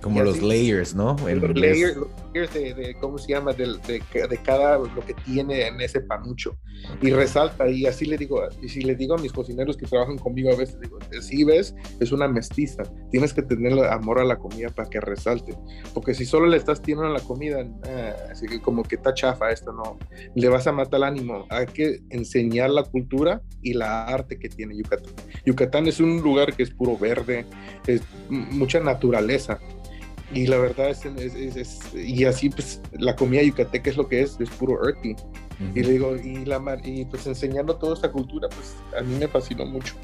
Como 0.00 0.22
los 0.22 0.40
layers, 0.40 0.94
¿no? 0.94 1.16
El 1.28 1.40
los, 1.40 1.54
layers, 1.56 1.96
los 1.96 2.08
layers 2.32 2.54
de, 2.54 2.74
de, 2.74 2.94
¿cómo 3.00 3.18
se 3.18 3.32
llama? 3.32 3.52
De, 3.52 3.66
de, 3.86 4.02
de, 4.28 4.38
cada 4.38 4.78
lo 4.78 5.00
que 5.04 5.14
tiene 5.24 5.66
en 5.66 5.80
ese 5.80 6.00
panucho. 6.00 6.56
Y 7.02 7.10
resalta, 7.10 7.68
y 7.68 7.86
así 7.86 8.04
le 8.04 8.16
digo, 8.16 8.42
y 8.62 8.68
si 8.68 8.82
le 8.82 8.94
digo 8.94 9.14
a 9.14 9.18
mis 9.18 9.32
cocineros 9.32 9.76
que 9.76 9.86
trabajan 9.86 10.18
conmigo 10.18 10.52
a 10.52 10.56
veces, 10.56 10.78
digo, 10.80 10.98
si 11.20 11.42
ves, 11.44 11.74
es 11.98 12.12
una 12.12 12.28
mestiza, 12.28 12.84
tienes 13.10 13.32
que 13.32 13.42
tener 13.42 13.72
amor 13.86 14.20
a 14.20 14.24
la 14.24 14.36
comida 14.36 14.68
para 14.68 14.88
que 14.88 15.00
resalte. 15.00 15.56
Porque 15.94 16.14
si 16.14 16.24
solo 16.24 16.46
le 16.46 16.56
estás 16.56 16.82
tirando 16.82 17.08
la 17.08 17.20
comida, 17.20 17.66
eh, 17.86 18.14
así 18.30 18.46
que 18.46 18.60
como 18.60 18.82
que 18.82 18.96
está 18.96 19.14
chafa 19.14 19.50
esto, 19.50 19.72
no, 19.72 19.98
le 20.34 20.48
vas 20.48 20.66
a 20.66 20.72
matar 20.72 20.98
el 20.98 21.04
ánimo. 21.04 21.46
Hay 21.50 21.66
que 21.66 22.00
enseñar 22.10 22.70
la 22.70 22.84
cultura 22.84 23.42
y 23.62 23.72
la 23.74 24.04
arte 24.04 24.38
que 24.38 24.48
tiene 24.48 24.76
Yucatán. 24.76 25.14
Yucatán 25.44 25.88
es 25.88 26.00
un 26.00 26.20
lugar 26.22 26.54
que 26.54 26.62
es 26.62 26.70
puro 26.70 26.96
verde, 26.96 27.44
es 27.86 28.02
mucha 28.28 28.80
naturaleza 28.80 29.58
y 30.32 30.46
la 30.46 30.58
verdad 30.58 30.90
es, 30.90 31.04
es, 31.04 31.34
es, 31.34 31.56
es, 31.56 31.94
y 31.94 32.24
así 32.24 32.50
pues 32.50 32.80
la 32.92 33.14
comida 33.14 33.42
yucateca 33.42 33.90
es 33.90 33.96
lo 33.96 34.08
que 34.08 34.22
es, 34.22 34.36
es 34.40 34.50
puro 34.50 34.84
earthy. 34.84 35.12
Uh 35.12 35.14
-huh. 35.14 35.76
Y 35.76 35.82
le 35.82 35.92
digo, 35.92 36.16
y, 36.16 36.44
la, 36.44 36.60
y 36.84 37.04
pues 37.06 37.26
enseñando 37.26 37.76
toda 37.76 37.94
esta 37.94 38.10
cultura, 38.10 38.48
pues 38.48 38.76
a 38.98 39.02
mí 39.02 39.16
me 39.18 39.28
fascinó 39.28 39.64
mucho. 39.66 39.94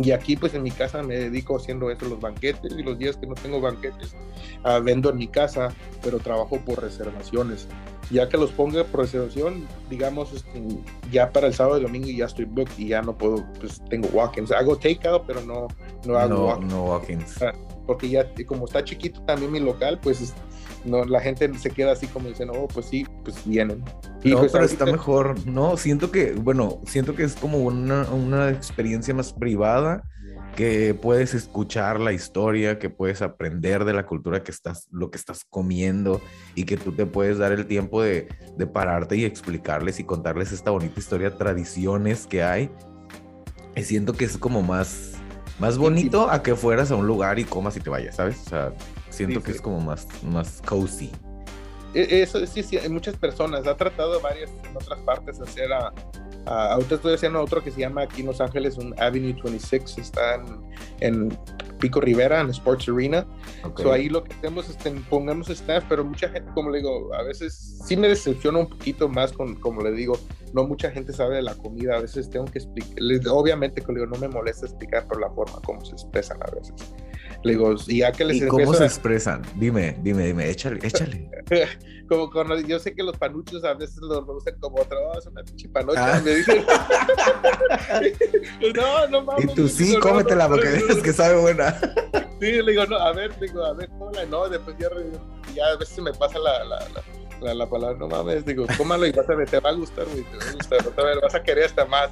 Y 0.00 0.12
aquí 0.12 0.36
pues 0.36 0.54
en 0.54 0.62
mi 0.62 0.70
casa 0.70 1.02
me 1.02 1.16
dedico 1.16 1.56
haciendo 1.56 1.90
eso, 1.90 2.06
los 2.06 2.20
banquetes 2.20 2.72
y 2.76 2.82
los 2.82 2.98
días 2.98 3.16
que 3.16 3.26
no 3.26 3.34
tengo 3.34 3.60
banquetes, 3.60 4.14
uh, 4.64 4.82
vendo 4.82 5.10
en 5.10 5.16
mi 5.16 5.26
casa, 5.26 5.74
pero 6.02 6.18
trabajo 6.18 6.58
por 6.64 6.80
reservaciones. 6.80 7.66
Ya 8.10 8.28
que 8.28 8.38
los 8.38 8.50
ponga 8.52 8.84
por 8.84 9.00
reservación, 9.00 9.66
digamos, 9.90 10.32
este, 10.32 10.62
ya 11.10 11.30
para 11.30 11.48
el 11.48 11.54
sábado 11.54 11.78
y 11.78 11.82
domingo 11.82 12.08
ya 12.08 12.26
estoy 12.26 12.46
booked 12.46 12.78
y 12.78 12.88
ya 12.88 13.02
no 13.02 13.16
puedo, 13.18 13.44
pues 13.60 13.82
tengo 13.90 14.08
walk-ins. 14.08 14.50
Hago 14.52 14.76
takeout, 14.76 15.24
pero 15.26 15.42
no, 15.42 15.68
no 16.06 16.16
hago 16.16 16.34
no, 16.34 16.44
walk-ins. 16.46 16.70
No 16.70 16.84
walk-ins. 16.84 17.67
Porque 17.88 18.10
ya, 18.10 18.30
como 18.46 18.66
está 18.66 18.84
chiquito 18.84 19.22
también 19.22 19.50
mi 19.50 19.60
local, 19.60 19.98
pues 20.02 20.34
no, 20.84 21.06
la 21.06 21.20
gente 21.20 21.50
se 21.58 21.70
queda 21.70 21.92
así 21.92 22.06
como 22.06 22.28
diciendo, 22.28 22.52
oh, 22.54 22.68
pues 22.68 22.84
sí, 22.84 23.06
pues 23.24 23.42
vienen. 23.46 23.82
Y 24.22 24.30
no, 24.30 24.40
pues 24.40 24.52
pero 24.52 24.64
ahorita... 24.64 24.84
está 24.84 24.84
mejor, 24.84 25.46
¿no? 25.46 25.78
Siento 25.78 26.10
que, 26.10 26.32
bueno, 26.32 26.82
siento 26.84 27.14
que 27.14 27.24
es 27.24 27.34
como 27.34 27.56
una, 27.58 28.02
una 28.10 28.50
experiencia 28.50 29.14
más 29.14 29.32
privada, 29.32 30.04
que 30.54 30.92
puedes 30.92 31.32
escuchar 31.32 31.98
la 31.98 32.12
historia, 32.12 32.78
que 32.78 32.90
puedes 32.90 33.22
aprender 33.22 33.86
de 33.86 33.94
la 33.94 34.04
cultura 34.04 34.42
que 34.42 34.50
estás, 34.50 34.86
lo 34.90 35.10
que 35.10 35.16
estás 35.16 35.46
comiendo 35.48 36.20
y 36.54 36.64
que 36.64 36.76
tú 36.76 36.92
te 36.92 37.06
puedes 37.06 37.38
dar 37.38 37.52
el 37.52 37.66
tiempo 37.66 38.02
de, 38.02 38.28
de 38.58 38.66
pararte 38.66 39.16
y 39.16 39.24
explicarles 39.24 39.98
y 39.98 40.04
contarles 40.04 40.52
esta 40.52 40.72
bonita 40.72 41.00
historia, 41.00 41.36
tradiciones 41.38 42.26
que 42.26 42.42
hay. 42.42 42.70
Y 43.76 43.84
siento 43.84 44.12
que 44.12 44.24
es 44.26 44.36
como 44.36 44.60
más, 44.62 45.12
más 45.58 45.78
bonito 45.78 46.30
a 46.30 46.42
que 46.42 46.54
fueras 46.54 46.90
a 46.90 46.96
un 46.96 47.06
lugar 47.06 47.38
y 47.38 47.44
comas 47.44 47.76
y 47.76 47.80
te 47.80 47.90
vayas, 47.90 48.16
¿sabes? 48.16 48.40
O 48.46 48.48
sea, 48.48 48.72
siento 49.10 49.40
sí, 49.40 49.46
que 49.46 49.52
sí. 49.52 49.56
es 49.56 49.62
como 49.62 49.80
más, 49.80 50.06
más 50.22 50.62
cozy. 50.64 51.10
Eso 51.94 52.44
sí, 52.46 52.62
sí, 52.62 52.76
hay 52.76 52.88
muchas 52.88 53.16
personas. 53.16 53.66
Ha 53.66 53.76
tratado 53.76 54.20
varias 54.20 54.50
en 54.64 54.76
otras 54.76 54.98
partes 55.00 55.40
hacer 55.40 55.72
a, 55.72 55.92
a, 56.46 56.72
ahorita 56.72 56.96
estoy 56.96 57.14
haciendo 57.14 57.42
otro 57.42 57.62
que 57.62 57.70
se 57.70 57.80
llama 57.80 58.02
aquí 58.02 58.20
en 58.20 58.26
Los 58.26 58.40
Ángeles, 58.40 58.76
un 58.76 58.94
Avenue 59.00 59.34
26, 59.42 59.98
está 59.98 60.34
en, 60.34 60.72
en 61.00 61.38
Pico 61.78 62.00
Rivera, 62.00 62.40
en 62.40 62.50
Sports 62.50 62.88
Arena. 62.88 63.26
Okay. 63.64 63.84
So 63.84 63.92
ahí 63.92 64.08
lo 64.08 64.24
que 64.24 64.34
hacemos 64.34 64.68
es 64.68 64.76
que 64.76 64.90
pongamos 64.90 65.48
staff, 65.48 65.84
pero 65.88 66.04
mucha 66.04 66.28
gente, 66.28 66.50
como 66.54 66.70
le 66.70 66.78
digo, 66.78 67.14
a 67.14 67.22
veces 67.22 67.78
sí 67.84 67.96
me 67.96 68.08
decepciona 68.08 68.58
un 68.58 68.68
poquito 68.68 69.08
más 69.08 69.32
con, 69.32 69.54
como 69.56 69.82
le 69.82 69.92
digo, 69.92 70.18
no 70.52 70.66
mucha 70.66 70.90
gente 70.90 71.12
sabe 71.12 71.36
de 71.36 71.42
la 71.42 71.54
comida, 71.54 71.96
a 71.96 72.00
veces 72.00 72.28
tengo 72.30 72.46
que 72.46 72.58
explicar, 72.58 72.98
obviamente, 73.30 73.82
como 73.82 73.98
le 73.98 74.04
digo, 74.04 74.14
no 74.14 74.20
me 74.20 74.28
molesta 74.28 74.66
explicar 74.66 75.06
por 75.06 75.20
la 75.20 75.30
forma 75.30 75.60
como 75.64 75.84
se 75.84 75.92
expresan 75.92 76.38
a 76.42 76.50
veces. 76.54 76.74
Le 77.44 77.52
digo, 77.52 77.74
y 77.86 77.98
ya 77.98 78.12
que 78.12 78.24
les 78.24 78.38
¿Y 78.38 78.46
cómo 78.46 78.74
se 78.74 78.84
expresan? 78.84 79.42
Dime, 79.56 79.96
dime, 80.02 80.26
dime, 80.26 80.50
échale, 80.50 80.80
échale. 80.82 81.30
como 82.08 82.30
cuando 82.30 82.58
yo 82.60 82.78
sé 82.78 82.94
que 82.94 83.02
los 83.02 83.16
panuchos 83.16 83.64
a 83.64 83.74
veces 83.74 83.98
los 84.00 84.24
usan 84.28 84.58
como 84.60 84.80
otra, 84.80 84.98
oh, 84.98 85.18
es 85.18 85.26
una 85.26 85.42
pinche 85.44 85.68
panocha, 85.68 86.16
ah. 86.16 86.20
me 86.24 86.34
dicen. 86.34 86.64
no, 88.74 89.06
no 89.08 89.22
mames. 89.22 89.44
Y 89.44 89.54
tú 89.54 89.68
sí, 89.68 89.96
cómetela 89.98 90.48
no, 90.48 90.54
porque 90.54 90.70
dices 90.70 91.02
que 91.02 91.12
sabe 91.12 91.40
buena. 91.40 91.78
sí, 92.40 92.62
le 92.62 92.72
digo, 92.72 92.86
no, 92.86 92.96
a 92.96 93.12
ver, 93.12 93.38
digo, 93.38 93.64
a 93.64 93.74
ver, 93.74 93.88
cómela, 93.90 94.24
no, 94.26 94.48
después 94.48 94.76
ya, 94.78 94.88
ya 95.54 95.66
a 95.66 95.76
veces 95.76 95.98
me 96.00 96.12
pasa 96.12 96.38
la, 96.38 96.64
la, 96.64 96.78
la 96.88 97.02
la, 97.40 97.54
la, 97.54 97.66
palabra, 97.68 97.96
no 97.98 98.08
mames, 98.08 98.44
digo, 98.44 98.66
cómalo 98.76 99.06
y 99.06 99.12
vas 99.12 99.28
a 99.28 99.34
ver, 99.34 99.48
te 99.48 99.60
va 99.60 99.70
a 99.70 99.74
gustar, 99.74 100.06
güey, 100.06 100.22
te 100.24 100.36
va 100.36 100.44
a 100.44 100.52
gustar, 100.52 100.84
vas 100.84 100.98
a 100.98 101.02
ver, 101.02 101.20
vas 101.20 101.34
a 101.34 101.42
querer 101.42 101.64
hasta 101.64 101.84
más. 101.86 102.10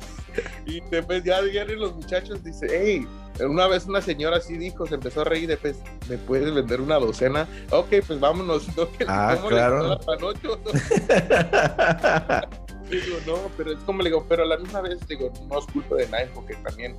Y 0.67 0.81
después 0.91 1.25
ya 1.25 1.41
vienen 1.41 1.81
los 1.81 1.95
muchachos, 1.95 2.43
dice, 2.45 2.67
hey, 2.71 3.07
una 3.45 3.67
vez 3.67 3.87
una 3.87 4.01
señora 4.01 4.37
así 4.39 4.57
dijo, 4.57 4.87
se 4.87 4.95
empezó 4.95 5.23
a 5.23 5.25
reír, 5.25 5.49
después, 5.49 5.77
¿me 6.09 6.19
puedes 6.19 6.55
vender 6.55 6.81
una 6.81 6.99
docena? 6.99 7.47
Ok, 7.71 7.89
pues 8.07 8.21
vámonos, 8.21 8.69
¿no? 8.77 8.89
Ah, 9.09 9.37
claro. 9.49 9.99
digo, 12.91 13.17
no, 13.27 13.51
pero 13.57 13.73
es 13.73 13.79
como 13.81 14.03
le 14.03 14.11
digo, 14.11 14.25
pero 14.29 14.45
a 14.45 14.47
la 14.47 14.59
misma 14.59 14.81
vez 14.81 15.07
digo, 15.09 15.33
no 15.49 15.59
es 15.59 15.67
culpa 15.67 15.97
de 15.97 16.09
nadie, 16.09 16.31
porque 16.35 16.55
también, 16.57 16.97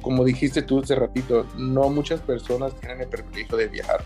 como 0.00 0.24
dijiste 0.24 0.62
tú 0.62 0.80
hace 0.80 0.94
ratito, 0.94 1.46
no 1.56 1.88
muchas 1.88 2.20
personas 2.20 2.74
tienen 2.80 3.00
el 3.00 3.08
privilegio 3.08 3.56
de 3.56 3.66
viajar 3.68 4.04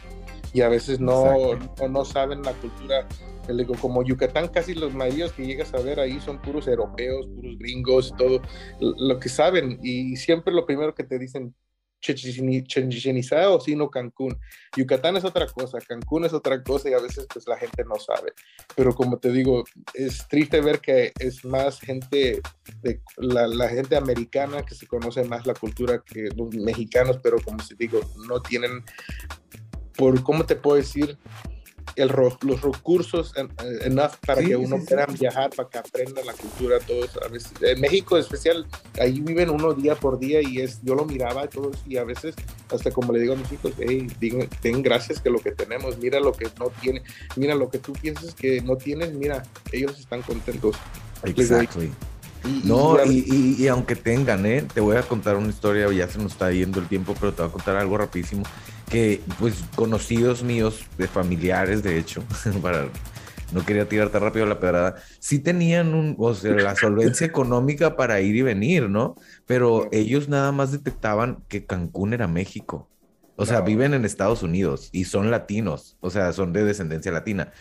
y 0.53 0.61
a 0.63 0.69
veces 0.69 1.01
no, 1.01 1.55
no, 1.55 1.89
no, 1.89 2.05
saben 2.05 2.43
la 2.43 2.53
cultura. 2.55 3.07
Le 3.49 3.65
digo, 3.65 3.75
como 3.81 4.03
Yucatán, 4.03 4.49
casi 4.49 4.75
los 4.75 4.95
maridos 4.95 5.33
que 5.33 5.47
llegas 5.47 5.73
a 5.75 5.81
ver 5.81 6.01
ahí 6.01 6.21
son 6.21 6.41
puros 6.41 6.69
europeos, 6.69 7.27
puros 7.29 7.59
gringos, 7.59 8.15
todo 8.17 8.43
lo 8.81 9.19
que 9.19 9.29
saben. 9.29 9.79
Y 9.83 10.17
siempre 10.17 10.53
lo 10.53 10.67
primero 10.67 10.95
que 10.95 11.05
te 11.05 11.19
dicen, 11.19 11.55
Chichen 12.01 13.17
Itza 13.17 13.51
o 13.51 13.61
sino 13.61 13.91
Cancún. 13.91 14.39
Yucatán 14.77 15.17
es 15.17 15.25
otra 15.25 15.47
cosa, 15.47 15.79
Cancún 15.81 16.25
es 16.25 16.33
otra 16.33 16.63
cosa 16.63 16.89
y 16.89 16.93
a 16.93 17.01
veces 17.01 17.27
pues 17.33 17.47
la 17.49 17.57
gente 17.57 17.85
no 17.85 17.97
sabe. 17.97 18.33
Pero 18.77 18.95
como 18.95 19.19
te 19.19 19.33
digo, 19.33 19.65
es 19.95 20.27
triste 20.29 20.61
ver 20.61 20.81
que 20.81 21.13
es 21.19 21.45
más 21.45 21.81
gente, 21.81 22.41
de, 22.83 23.01
la, 23.17 23.47
la, 23.47 23.69
gente 23.69 23.97
americana 23.97 24.65
que 24.65 24.75
se 24.75 24.87
conoce 24.87 25.25
más 25.25 25.47
la 25.47 25.55
cultura 25.55 26.03
que 26.05 26.29
los 26.37 26.55
mexicanos, 26.55 27.19
pero 27.23 27.39
como 27.45 27.59
te 27.67 27.75
digo, 27.77 28.01
no 28.29 28.41
tienen 28.41 28.85
por, 29.99 30.23
¿cómo 30.23 30.47
te 30.47 30.57
puedo 30.57 30.77
decir? 30.77 31.19
el, 31.97 32.09
los 32.43 32.63
recursos 32.63 33.33
en, 33.37 33.51
enough 33.83 34.13
para 34.25 34.43
que 34.43 34.57
uno 34.57 34.79
pueda 34.85 35.07
viajar, 35.07 35.51
para 35.51 35.69
que 35.69 35.79
aprenda 35.79 36.25
la 36.25 36.33
cultura, 36.33 36.79
todo 36.81 37.05
eso. 37.05 37.23
A 37.25 37.29
veces, 37.29 37.53
en 37.61 37.81
México 37.81 38.17
en 38.17 38.23
especial, 38.23 38.67
ahí 39.01 39.21
viven 39.21 39.51
uno 39.51 39.75
día 39.75 39.95
por 39.97 40.19
día 40.19 40.41
y 40.43 40.61
es, 40.61 40.81
yo 40.83 40.95
lo 40.95 41.05
miraba 41.05 41.45
y 41.45 41.49
todo 41.49 41.71
y 41.87 41.97
a 41.97 42.05
veces 42.05 42.35
hasta 42.71 42.91
como 42.91 43.13
le 43.13 43.21
digo 43.21 43.35
a 43.35 43.37
mis 43.37 43.51
hijos, 43.51 43.73
hey, 43.79 44.07
ten 44.61 44.83
gracias 44.83 45.21
que 45.21 45.31
lo 45.31 45.41
que 45.41 45.53
tenemos, 45.53 45.99
mira 45.99 46.21
lo 46.21 46.33
que 46.33 46.47
no 46.59 46.71
tiene, 46.81 47.03
mira 47.37 47.55
lo 47.55 47.69
que 47.69 47.79
tú 47.79 47.93
piensas 47.93 48.35
que 48.35 48.61
no 48.61 48.77
tienes, 48.77 49.13
mira, 49.13 49.43
ellos 49.73 49.99
están 49.99 50.23
contentos. 50.23 50.77
No, 52.65 52.97
y, 53.05 53.57
y, 53.59 53.69
aunque 53.69 53.97
tengan, 53.97 54.47
¿eh? 54.47 54.63
te 54.73 54.81
voy 54.81 54.97
a 54.97 55.03
contar 55.03 55.37
una 55.37 55.49
historia, 55.49 55.91
ya 55.93 56.09
se 56.09 56.19
nos 56.19 56.33
está 56.33 56.51
yendo 56.51 56.81
el 56.81 56.89
tiempo, 56.89 57.15
pero 57.19 57.33
te 57.33 57.43
voy 57.43 57.49
a 57.51 57.53
contar 57.53 57.77
algo 57.77 57.99
rapidísimo 57.99 58.43
que 58.89 59.21
pues 59.39 59.65
conocidos 59.75 60.43
míos, 60.43 60.85
de 60.97 61.09
familiares 61.09 61.83
de 61.83 61.99
hecho, 61.99 62.23
para 62.63 62.89
no 63.53 63.65
quería 63.65 63.89
tirar 63.89 64.11
tan 64.11 64.23
rápido 64.23 64.47
la 64.47 64.61
pedrada, 64.61 64.97
sí 65.21 65.39
tenían 65.39 65.95
un, 65.95 66.17
o 66.19 66.35
sea, 66.35 66.53
la 66.53 66.77
solvencia 66.77 67.27
económica 67.27 67.97
para 67.97 68.21
ir 68.21 68.37
y 68.37 68.43
venir, 68.43 68.91
¿no? 68.91 69.15
Pero 69.47 69.89
ellos 69.91 70.29
nada 70.29 70.53
más 70.53 70.71
detectaban 70.73 71.39
que 71.49 71.65
Cancún 71.65 72.13
era 72.13 72.27
México. 72.27 72.89
O 73.37 73.47
sea, 73.47 73.61
viven 73.61 73.95
en 73.95 74.05
Estados 74.05 74.43
Unidos 74.43 74.89
y 74.91 75.05
son 75.05 75.31
latinos, 75.31 75.97
o 76.01 76.11
sea, 76.11 76.33
son 76.33 76.53
de 76.53 76.65
descendencia 76.65 77.13
latina. 77.13 77.53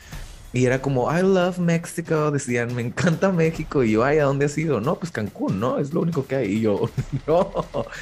Y 0.58 0.65
era 0.65 0.82
como, 0.82 1.15
I 1.15 1.22
love 1.22 1.60
Mexico, 1.60 2.32
decían, 2.32 2.74
me 2.74 2.82
encanta 2.82 3.32
México. 3.32 3.84
Y 3.84 3.91
yo, 3.91 4.04
ay, 4.04 4.17
¿a 4.17 4.24
dónde 4.24 4.48
has 4.48 4.58
ido? 4.58 4.82
No, 4.82 4.96
pues 4.96 5.12
Cancún, 5.12 5.60
¿no? 5.60 5.78
Es 5.78 5.93
lo 5.93 6.02
único 6.02 6.26
que 6.26 6.36
hay. 6.36 6.54
Y 6.54 6.62
yo, 6.62 6.89
no, 7.28 7.52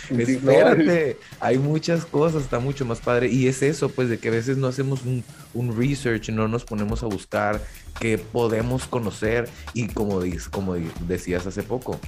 espérate, 0.10 1.18
hay 1.42 1.58
muchas 1.58 2.06
cosas, 2.06 2.44
está 2.44 2.60
mucho 2.60 2.86
más 2.86 3.02
padre. 3.02 3.28
Y 3.28 3.50
es 3.50 3.62
eso, 3.62 3.90
pues, 3.90 4.08
de 4.08 4.20
que 4.20 4.30
a 4.30 4.32
veces 4.32 4.56
no 4.56 4.68
hacemos 4.68 5.04
un, 5.04 5.22
un 5.54 5.78
research, 5.78 6.30
no 6.30 6.48
nos 6.48 6.64
ponemos 6.64 7.04
a 7.04 7.08
buscar 7.08 7.60
que 8.00 8.18
podemos 8.18 8.88
conocer. 8.88 9.50
Y 9.74 9.90
como, 9.90 10.22
como 10.50 10.76
decías 11.10 11.46
hace 11.46 11.62
poco, 11.62 12.00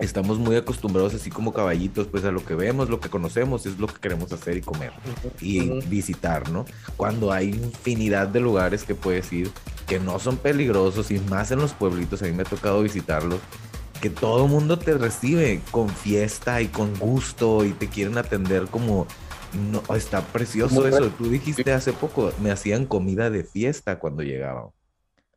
estamos 0.00 0.38
muy 0.38 0.56
acostumbrados 0.56 1.14
así 1.14 1.30
como 1.30 1.52
caballitos, 1.52 2.06
pues 2.06 2.24
a 2.24 2.30
lo 2.30 2.44
que 2.44 2.54
vemos, 2.54 2.88
lo 2.88 3.00
que 3.00 3.08
conocemos, 3.08 3.66
es 3.66 3.78
lo 3.78 3.86
que 3.86 4.00
queremos 4.00 4.32
hacer 4.32 4.56
y 4.56 4.60
comer 4.62 4.92
y 5.40 5.68
visitar, 5.86 6.50
¿no? 6.50 6.64
Cuando 6.96 7.32
hay 7.32 7.48
infinidad 7.48 8.28
de 8.28 8.40
lugares 8.40 8.84
que 8.84 8.94
puedes 8.94 9.32
ir 9.32 9.50
que 9.86 9.98
no 9.98 10.18
son 10.18 10.36
peligrosos 10.36 11.10
y 11.10 11.18
más 11.18 11.50
en 11.50 11.58
los 11.58 11.72
pueblitos, 11.72 12.22
a 12.22 12.26
mí 12.26 12.32
me 12.32 12.42
ha 12.42 12.46
tocado 12.46 12.82
visitarlos, 12.82 13.40
que 14.00 14.08
todo 14.08 14.44
el 14.44 14.50
mundo 14.50 14.78
te 14.78 14.94
recibe 14.94 15.60
con 15.70 15.88
fiesta 15.88 16.62
y 16.62 16.68
con 16.68 16.96
gusto 16.98 17.64
y 17.64 17.72
te 17.72 17.88
quieren 17.88 18.16
atender 18.18 18.66
como... 18.66 19.06
No, 19.72 19.96
está 19.96 20.20
precioso 20.20 20.86
eso. 20.86 21.08
Tú 21.10 21.28
dijiste 21.28 21.72
hace 21.72 21.92
poco, 21.92 22.32
me 22.40 22.52
hacían 22.52 22.86
comida 22.86 23.30
de 23.30 23.42
fiesta 23.42 23.98
cuando 23.98 24.22
llegaba. 24.22 24.70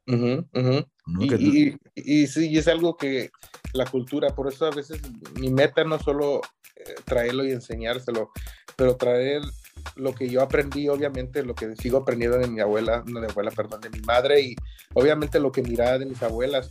Y, 0.05 1.75
y, 1.95 2.27
sí, 2.27 2.57
es 2.57 2.67
algo 2.67 2.97
que 2.97 3.31
la 3.73 3.85
cultura, 3.85 4.29
por 4.29 4.51
eso 4.51 4.65
a 4.65 4.71
veces 4.71 5.01
mi 5.35 5.49
meta 5.49 5.83
no 5.83 5.99
solo 5.99 6.41
eh, 6.75 6.95
traerlo 7.05 7.45
y 7.45 7.51
enseñárselo, 7.51 8.31
pero 8.75 8.95
traer 8.95 9.41
lo 9.95 10.13
que 10.13 10.29
yo 10.29 10.41
aprendí, 10.41 10.87
obviamente, 10.87 11.43
lo 11.43 11.55
que 11.55 11.75
sigo 11.75 11.97
aprendiendo 11.99 12.37
de 12.37 12.47
mi 12.47 12.61
abuela, 12.61 13.03
no 13.05 13.19
de 13.19 13.27
abuela, 13.27 13.51
perdón, 13.51 13.81
de 13.81 13.89
mi 13.89 13.99
madre 13.99 14.41
y 14.41 14.55
obviamente 14.93 15.39
lo 15.39 15.51
que 15.51 15.61
miraba 15.61 15.99
de 15.99 16.05
mis 16.05 16.21
abuelas, 16.23 16.69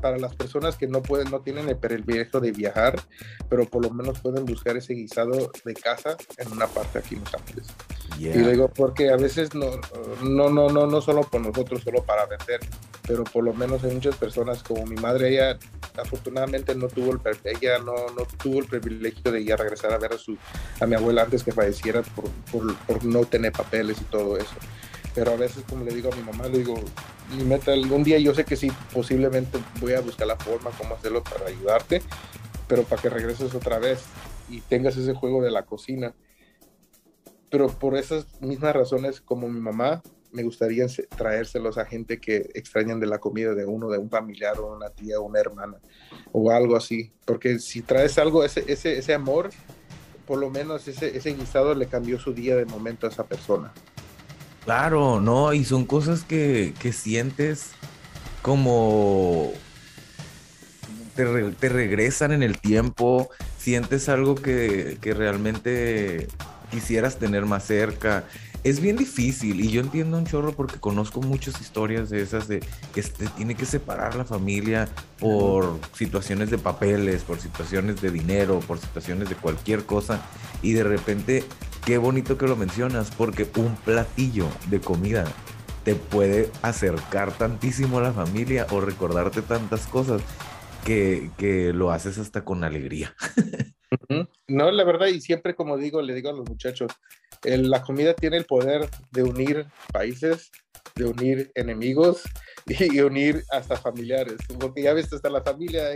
para 0.00 0.18
las 0.18 0.34
personas 0.34 0.76
que 0.76 0.86
no 0.86 1.02
pueden, 1.02 1.30
no 1.30 1.40
tienen 1.40 1.68
el 1.68 1.76
privilegio 1.76 2.40
de 2.40 2.52
viajar, 2.52 3.00
pero 3.48 3.66
por 3.66 3.82
lo 3.82 3.90
menos 3.90 4.18
pueden 4.20 4.44
buscar 4.44 4.76
ese 4.76 4.94
guisado 4.94 5.52
de 5.64 5.74
casa 5.74 6.16
en 6.38 6.50
una 6.52 6.66
parte 6.66 6.98
aquí 6.98 7.14
en 7.14 7.20
Los 7.20 7.34
Ángeles. 7.34 7.66
Y 8.28 8.38
digo, 8.38 8.68
porque 8.68 9.10
a 9.10 9.16
veces 9.16 9.54
no, 9.54 9.70
no, 10.22 10.50
no, 10.50 10.68
no, 10.68 10.86
no 10.86 11.00
solo 11.00 11.22
por 11.22 11.40
nosotros, 11.40 11.82
solo 11.82 12.02
para 12.02 12.26
vender, 12.26 12.60
pero 13.06 13.24
por 13.24 13.44
lo 13.44 13.54
menos 13.54 13.82
hay 13.84 13.94
muchas 13.94 14.16
personas 14.16 14.62
como 14.62 14.84
mi 14.86 14.96
madre, 14.96 15.30
ella 15.30 15.58
afortunadamente 15.96 16.74
no 16.74 16.88
tuvo 16.88 17.12
el, 17.12 17.20
ella 17.44 17.78
no, 17.78 17.94
no 18.16 18.26
tuvo 18.42 18.60
el 18.60 18.66
privilegio 18.66 19.32
de 19.32 19.40
ir 19.40 19.52
a 19.52 19.56
regresar 19.56 19.92
a 19.92 19.98
ver 19.98 20.12
a, 20.12 20.18
su, 20.18 20.36
a 20.80 20.86
mi 20.86 20.94
abuela 20.96 21.22
antes 21.22 21.42
que 21.42 21.52
falleciera 21.52 22.02
por, 22.02 22.30
por, 22.52 22.76
por 22.76 23.04
no 23.04 23.24
tener 23.24 23.52
papeles 23.52 24.00
y 24.00 24.04
todo 24.04 24.36
eso 24.36 24.54
pero 25.14 25.32
a 25.32 25.36
veces 25.36 25.64
como 25.68 25.84
le 25.84 25.94
digo 25.94 26.12
a 26.12 26.16
mi 26.16 26.22
mamá, 26.22 26.46
le 26.48 26.58
digo, 26.58 26.76
mi 27.36 27.44
meta, 27.44 27.72
algún 27.72 28.04
día 28.04 28.18
yo 28.18 28.34
sé 28.34 28.44
que 28.44 28.56
sí, 28.56 28.70
posiblemente 28.92 29.58
voy 29.80 29.94
a 29.94 30.00
buscar 30.00 30.26
la 30.26 30.36
forma, 30.36 30.70
cómo 30.78 30.94
hacerlo 30.94 31.22
para 31.22 31.46
ayudarte, 31.46 32.02
pero 32.68 32.84
para 32.84 33.02
que 33.02 33.10
regreses 33.10 33.54
otra 33.54 33.78
vez 33.78 34.04
y 34.48 34.60
tengas 34.60 34.96
ese 34.96 35.14
juego 35.14 35.42
de 35.42 35.50
la 35.50 35.62
cocina. 35.64 36.14
Pero 37.50 37.68
por 37.68 37.96
esas 37.96 38.26
mismas 38.40 38.74
razones, 38.74 39.20
como 39.20 39.48
mi 39.48 39.60
mamá, 39.60 40.02
me 40.32 40.44
gustaría 40.44 40.86
traérselos 41.16 41.76
a 41.78 41.84
gente 41.84 42.20
que 42.20 42.50
extrañan 42.54 43.00
de 43.00 43.06
la 43.06 43.18
comida 43.18 43.54
de 43.54 43.66
uno, 43.66 43.88
de 43.90 43.98
un 43.98 44.08
familiar 44.08 44.58
o 44.60 44.76
una 44.76 44.90
tía 44.90 45.18
o 45.18 45.24
una 45.24 45.40
hermana 45.40 45.78
o 46.32 46.50
algo 46.50 46.76
así. 46.76 47.12
Porque 47.24 47.58
si 47.58 47.82
traes 47.82 48.18
algo, 48.18 48.44
ese, 48.44 48.64
ese, 48.68 48.98
ese 48.98 49.14
amor, 49.14 49.50
por 50.26 50.38
lo 50.38 50.50
menos 50.50 50.86
ese, 50.86 51.16
ese 51.16 51.34
guisado 51.34 51.74
le 51.74 51.86
cambió 51.86 52.20
su 52.20 52.32
día 52.32 52.54
de 52.54 52.64
momento 52.64 53.06
a 53.06 53.10
esa 53.10 53.24
persona. 53.24 53.72
Claro, 54.64 55.20
no, 55.20 55.52
y 55.52 55.64
son 55.64 55.86
cosas 55.86 56.22
que, 56.24 56.74
sientes 56.92 57.72
como 58.42 59.52
te, 61.16 61.68
regresan 61.68 62.32
en 62.32 62.42
el 62.42 62.58
tiempo, 62.58 63.30
sientes 63.58 64.08
algo 64.08 64.34
que, 64.34 64.98
realmente 65.02 66.28
quisieras 66.70 67.18
tener 67.18 67.46
más 67.46 67.64
cerca. 67.64 68.24
Es 68.62 68.80
bien 68.80 68.96
difícil 68.96 69.60
y 69.60 69.70
yo 69.70 69.80
entiendo 69.80 70.18
un 70.18 70.26
chorro 70.26 70.52
porque 70.52 70.78
conozco 70.78 71.22
muchas 71.22 71.60
historias 71.60 72.10
de 72.10 72.20
esas 72.20 72.46
de 72.46 72.60
que 72.94 73.02
tiene 73.36 73.54
que 73.54 73.64
separar 73.64 74.16
la 74.16 74.24
familia 74.24 74.86
por 75.18 75.78
situaciones 75.94 76.50
de 76.50 76.58
papeles, 76.58 77.22
por 77.22 77.40
situaciones 77.40 78.02
de 78.02 78.10
dinero, 78.10 78.60
por 78.60 78.78
situaciones 78.78 79.30
de 79.30 79.34
cualquier 79.34 79.86
cosa 79.86 80.20
y 80.60 80.72
de 80.72 80.84
repente 80.84 81.44
qué 81.86 81.96
bonito 81.96 82.36
que 82.36 82.46
lo 82.46 82.56
mencionas, 82.56 83.10
porque 83.10 83.48
un 83.56 83.74
platillo 83.76 84.46
de 84.68 84.80
comida 84.80 85.24
te 85.84 85.94
puede 85.94 86.50
acercar 86.62 87.32
tantísimo 87.32 87.98
a 87.98 88.02
la 88.02 88.12
familia 88.12 88.66
o 88.70 88.80
recordarte 88.80 89.42
tantas 89.42 89.86
cosas 89.86 90.22
que, 90.84 91.72
lo 91.74 91.90
haces 91.90 92.18
hasta 92.18 92.44
con 92.44 92.64
alegría. 92.64 93.14
No, 94.48 94.70
la 94.70 94.84
verdad, 94.84 95.08
y 95.08 95.20
siempre 95.20 95.54
como 95.54 95.76
digo, 95.76 96.00
le 96.02 96.14
digo 96.14 96.30
a 96.30 96.32
los 96.32 96.48
muchachos, 96.48 96.92
la 97.42 97.82
comida 97.82 98.14
tiene 98.14 98.36
el 98.36 98.44
poder 98.44 98.88
de 99.10 99.22
unir 99.22 99.66
países, 99.92 100.50
de 100.94 101.06
unir 101.06 101.50
enemigos 101.54 102.22
y 102.66 103.00
unir 103.00 103.42
hasta 103.50 103.76
familiares, 103.76 104.36
porque 104.58 104.82
ya 104.82 104.92
ves, 104.92 105.12
hasta 105.12 105.30
la 105.30 105.42
familia, 105.42 105.90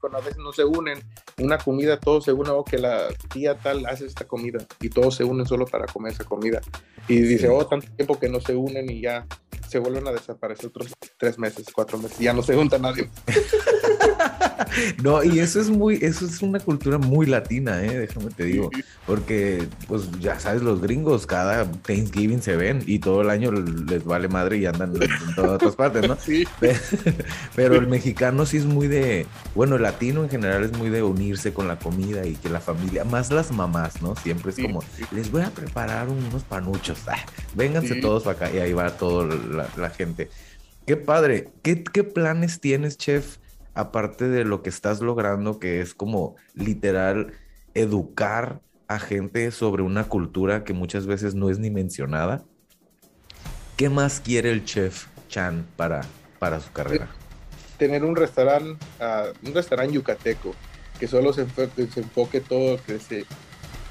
cuando 0.00 0.18
a 0.18 0.22
veces 0.22 0.38
no 0.38 0.52
se 0.52 0.64
unen, 0.64 0.98
una 1.38 1.58
comida, 1.58 1.98
todos 1.98 2.24
se 2.24 2.32
unen, 2.32 2.52
o 2.52 2.64
que 2.64 2.78
la 2.78 3.08
tía 3.32 3.54
tal 3.54 3.86
hace 3.86 4.06
esta 4.06 4.26
comida, 4.26 4.58
y 4.80 4.88
todos 4.88 5.16
se 5.16 5.24
unen 5.24 5.46
solo 5.46 5.66
para 5.66 5.86
comer 5.86 6.12
esa 6.12 6.24
comida. 6.24 6.60
Y 7.08 7.20
dice, 7.20 7.48
oh, 7.48 7.66
tanto 7.66 7.86
tiempo 7.94 8.18
que 8.18 8.28
no 8.28 8.40
se 8.40 8.54
unen 8.54 8.90
y 8.90 9.02
ya 9.02 9.26
se 9.68 9.78
vuelven 9.78 10.06
a 10.08 10.12
desaparecer 10.12 10.66
otros 10.66 10.92
tres 11.18 11.38
meses, 11.38 11.66
cuatro 11.72 11.98
meses, 11.98 12.18
ya 12.18 12.32
no 12.32 12.42
se 12.42 12.54
junta 12.54 12.78
nadie. 12.78 13.08
no, 15.02 15.22
y 15.22 15.38
eso 15.38 15.60
es 15.60 15.70
muy, 15.70 15.98
eso 16.02 16.26
es 16.26 16.42
una 16.42 16.60
cultura 16.60 16.98
muy 16.98 17.26
latina, 17.26 17.82
¿eh? 17.84 17.98
déjame 17.98 18.30
te 18.30 18.44
digo, 18.44 18.70
porque 19.06 19.66
pues 19.88 20.10
ya 20.20 20.38
sabes, 20.38 20.62
los 20.62 20.80
gringos 20.80 21.26
cada 21.26 21.70
Thanksgiving 21.70 22.42
se 22.42 22.56
ven 22.56 22.82
y 22.86 22.98
todo 22.98 23.22
el 23.22 23.30
año 23.30 23.52
les 23.52 24.04
vale 24.04 24.28
madre 24.28 24.58
y 24.58 24.66
andan 24.66 24.92
en 24.94 25.34
todas 25.34 25.52
otras 25.52 25.76
partes, 25.76 26.08
¿no? 26.08 26.16
Sí. 26.26 26.44
Pero 27.54 27.76
el 27.76 27.86
mexicano 27.86 28.46
sí 28.46 28.56
es 28.56 28.64
muy 28.64 28.88
de, 28.88 29.26
bueno, 29.54 29.76
el 29.76 29.82
latino 29.82 30.24
en 30.24 30.30
general 30.30 30.64
es 30.64 30.72
muy 30.76 30.90
de 30.90 31.02
unirse 31.02 31.52
con 31.52 31.68
la 31.68 31.78
comida 31.78 32.26
y 32.26 32.34
que 32.34 32.48
la 32.48 32.60
familia, 32.60 33.04
más 33.04 33.30
las 33.30 33.52
mamás, 33.52 34.02
¿no? 34.02 34.16
Siempre 34.16 34.50
es 34.50 34.58
como, 34.58 34.82
les 35.12 35.30
voy 35.30 35.42
a 35.42 35.50
preparar 35.50 36.08
unos 36.08 36.42
panuchos, 36.42 36.98
ah, 37.06 37.24
vénganse 37.54 37.96
todos 37.96 38.24
para 38.24 38.36
acá 38.36 38.56
y 38.56 38.58
ahí 38.58 38.72
va 38.72 38.90
toda 38.96 39.36
la, 39.76 39.90
gente. 39.90 40.30
Qué 40.86 40.96
padre. 40.96 41.48
¿Qué, 41.62 41.84
¿Qué 41.84 42.04
planes 42.04 42.60
tienes, 42.60 42.96
chef? 42.96 43.36
Aparte 43.76 44.26
de 44.26 44.44
lo 44.44 44.62
que 44.62 44.70
estás 44.70 45.00
logrando, 45.00 45.60
que 45.60 45.80
es 45.80 45.94
como 45.94 46.34
literal 46.54 47.34
educar 47.74 48.60
a 48.88 48.98
gente 48.98 49.50
sobre 49.50 49.82
una 49.82 50.04
cultura 50.04 50.64
que 50.64 50.72
muchas 50.72 51.06
veces 51.06 51.34
no 51.34 51.50
es 51.50 51.58
ni 51.58 51.70
mencionada. 51.70 52.42
¿Qué 53.76 53.90
más 53.90 54.20
quiere 54.20 54.50
el 54.50 54.64
chef 54.64 55.06
Chan 55.28 55.66
para, 55.76 56.00
para 56.38 56.58
su 56.60 56.72
carrera? 56.72 57.08
Tener 57.76 58.02
un 58.02 58.16
restaurante, 58.16 58.82
ah, 58.98 59.26
un 59.46 59.52
restaurante 59.52 59.92
yucateco, 59.92 60.54
que 60.98 61.06
solo 61.06 61.34
se 61.34 61.42
enfoque, 61.42 62.40
todo 62.40 62.82
que 62.82 62.98
se, 62.98 63.26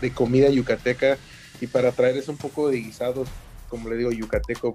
de 0.02 0.12
comida 0.12 0.50
yucateca 0.50 1.18
y 1.62 1.68
para 1.68 1.92
traerles 1.92 2.28
un 2.28 2.38
poco 2.38 2.70
de 2.70 2.78
guisados, 2.78 3.30
como 3.70 3.90
le 3.90 3.98
digo, 3.98 4.12
yucateco, 4.12 4.74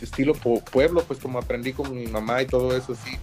estilo 0.00 0.34
pueblo, 0.34 1.04
pues 1.04 1.20
como 1.20 1.38
aprendí 1.38 1.72
con 1.72 1.94
mi 1.94 2.08
mamá 2.08 2.42
y 2.42 2.46
todo 2.46 2.76
eso, 2.76 2.96
sí 2.96 3.16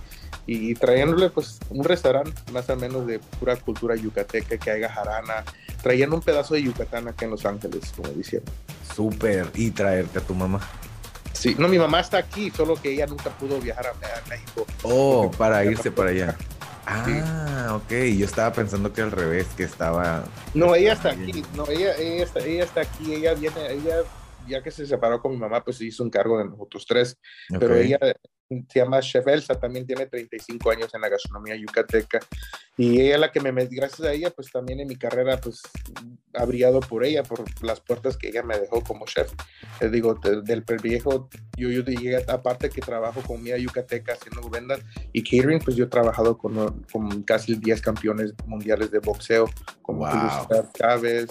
y 0.47 0.75
trayéndole 0.75 1.29
pues 1.29 1.59
un 1.69 1.83
restaurante 1.83 2.33
más 2.51 2.69
o 2.69 2.75
menos 2.75 3.07
de 3.07 3.19
pura 3.19 3.55
cultura 3.55 3.95
yucateca, 3.95 4.57
que 4.57 4.71
haga 4.71 4.89
jarana, 4.89 5.43
trayendo 5.81 6.15
un 6.15 6.21
pedazo 6.21 6.53
de 6.53 6.63
Yucatán 6.63 7.07
acá 7.07 7.25
en 7.25 7.31
Los 7.31 7.45
Ángeles, 7.45 7.93
como 7.95 8.09
diciendo. 8.09 8.51
Súper, 8.95 9.49
y 9.55 9.71
traerte 9.71 10.19
a 10.19 10.21
tu 10.21 10.35
mamá. 10.35 10.59
Sí, 11.33 11.55
no, 11.57 11.67
mi 11.67 11.77
mamá 11.77 11.99
está 11.99 12.17
aquí, 12.17 12.49
solo 12.51 12.75
que 12.75 12.93
ella 12.93 13.07
nunca 13.07 13.29
pudo 13.31 13.59
viajar 13.59 13.87
a, 13.87 13.89
a 13.89 14.29
México. 14.29 14.65
Oh, 14.83 15.29
para 15.37 15.65
irse 15.65 15.91
para 15.91 16.11
allá. 16.11 16.37
Ah, 16.85 17.73
ok. 17.75 17.91
Yo 18.17 18.25
estaba 18.25 18.53
pensando 18.53 18.93
que 18.93 19.01
al 19.01 19.11
revés, 19.11 19.47
que 19.57 19.63
estaba. 19.63 20.23
No, 20.53 20.75
ella 20.75 20.93
está 20.93 21.11
aquí. 21.11 21.43
No, 21.55 21.67
ella, 21.67 21.95
ella, 21.97 22.23
está, 22.23 22.39
ella 22.39 22.63
está 22.63 22.81
aquí. 22.81 23.13
Ella 23.13 23.33
viene, 23.33 23.71
ella, 23.71 24.03
ya 24.47 24.61
que 24.61 24.71
se 24.71 24.85
separó 24.85 25.21
con 25.21 25.31
mi 25.31 25.37
mamá, 25.37 25.63
pues 25.63 25.81
hizo 25.81 26.03
un 26.03 26.09
cargo 26.09 26.37
de 26.37 26.45
nosotros 26.45 26.85
tres. 26.87 27.17
Pero 27.59 27.75
ella 27.75 27.99
se 28.49 28.79
llama 28.79 28.99
Chef 29.01 29.25
Elsa, 29.27 29.55
también 29.59 29.85
tiene 29.87 30.05
35 30.05 30.69
años 30.71 30.93
en 30.93 31.01
la 31.01 31.09
gastronomía 31.09 31.55
yucateca. 31.55 32.19
Y 32.77 32.99
ella 33.01 33.17
la 33.17 33.31
que 33.31 33.39
me 33.39 33.51
gracias 33.65 34.01
a 34.01 34.11
ella, 34.11 34.29
pues 34.31 34.51
también 34.51 34.79
en 34.81 34.87
mi 34.87 34.95
carrera, 34.97 35.39
pues 35.39 35.61
ha 36.33 36.45
brillado 36.45 36.79
por 36.81 37.05
ella, 37.05 37.23
por 37.23 37.43
las 37.63 37.79
puertas 37.79 38.17
que 38.17 38.27
ella 38.27 38.43
me 38.43 38.59
dejó 38.59 38.81
como 38.83 39.05
chef. 39.05 39.31
Les 39.79 39.91
digo, 39.91 40.15
de- 40.15 40.41
del 40.41 40.63
viejo, 40.81 41.29
yo, 41.55 41.69
yo 41.69 41.81
llegué, 41.83 42.17
aparte 42.27 42.69
que 42.69 42.81
trabajo 42.81 43.21
con 43.21 43.37
comida 43.37 43.57
yucateca 43.57 44.13
haciendo 44.13 44.49
vendas 44.49 44.79
y 45.13 45.23
catering, 45.23 45.59
pues 45.59 45.75
yo 45.75 45.85
he 45.85 45.87
trabajado 45.87 46.37
con, 46.37 46.83
con 46.91 47.23
casi 47.23 47.55
10 47.55 47.81
campeones 47.81 48.33
mundiales 48.45 48.91
de 48.91 48.99
boxeo, 48.99 49.49
como 49.81 49.99
Wow. 49.99 50.09
Julio 50.47 50.69
Chávez, 50.73 51.27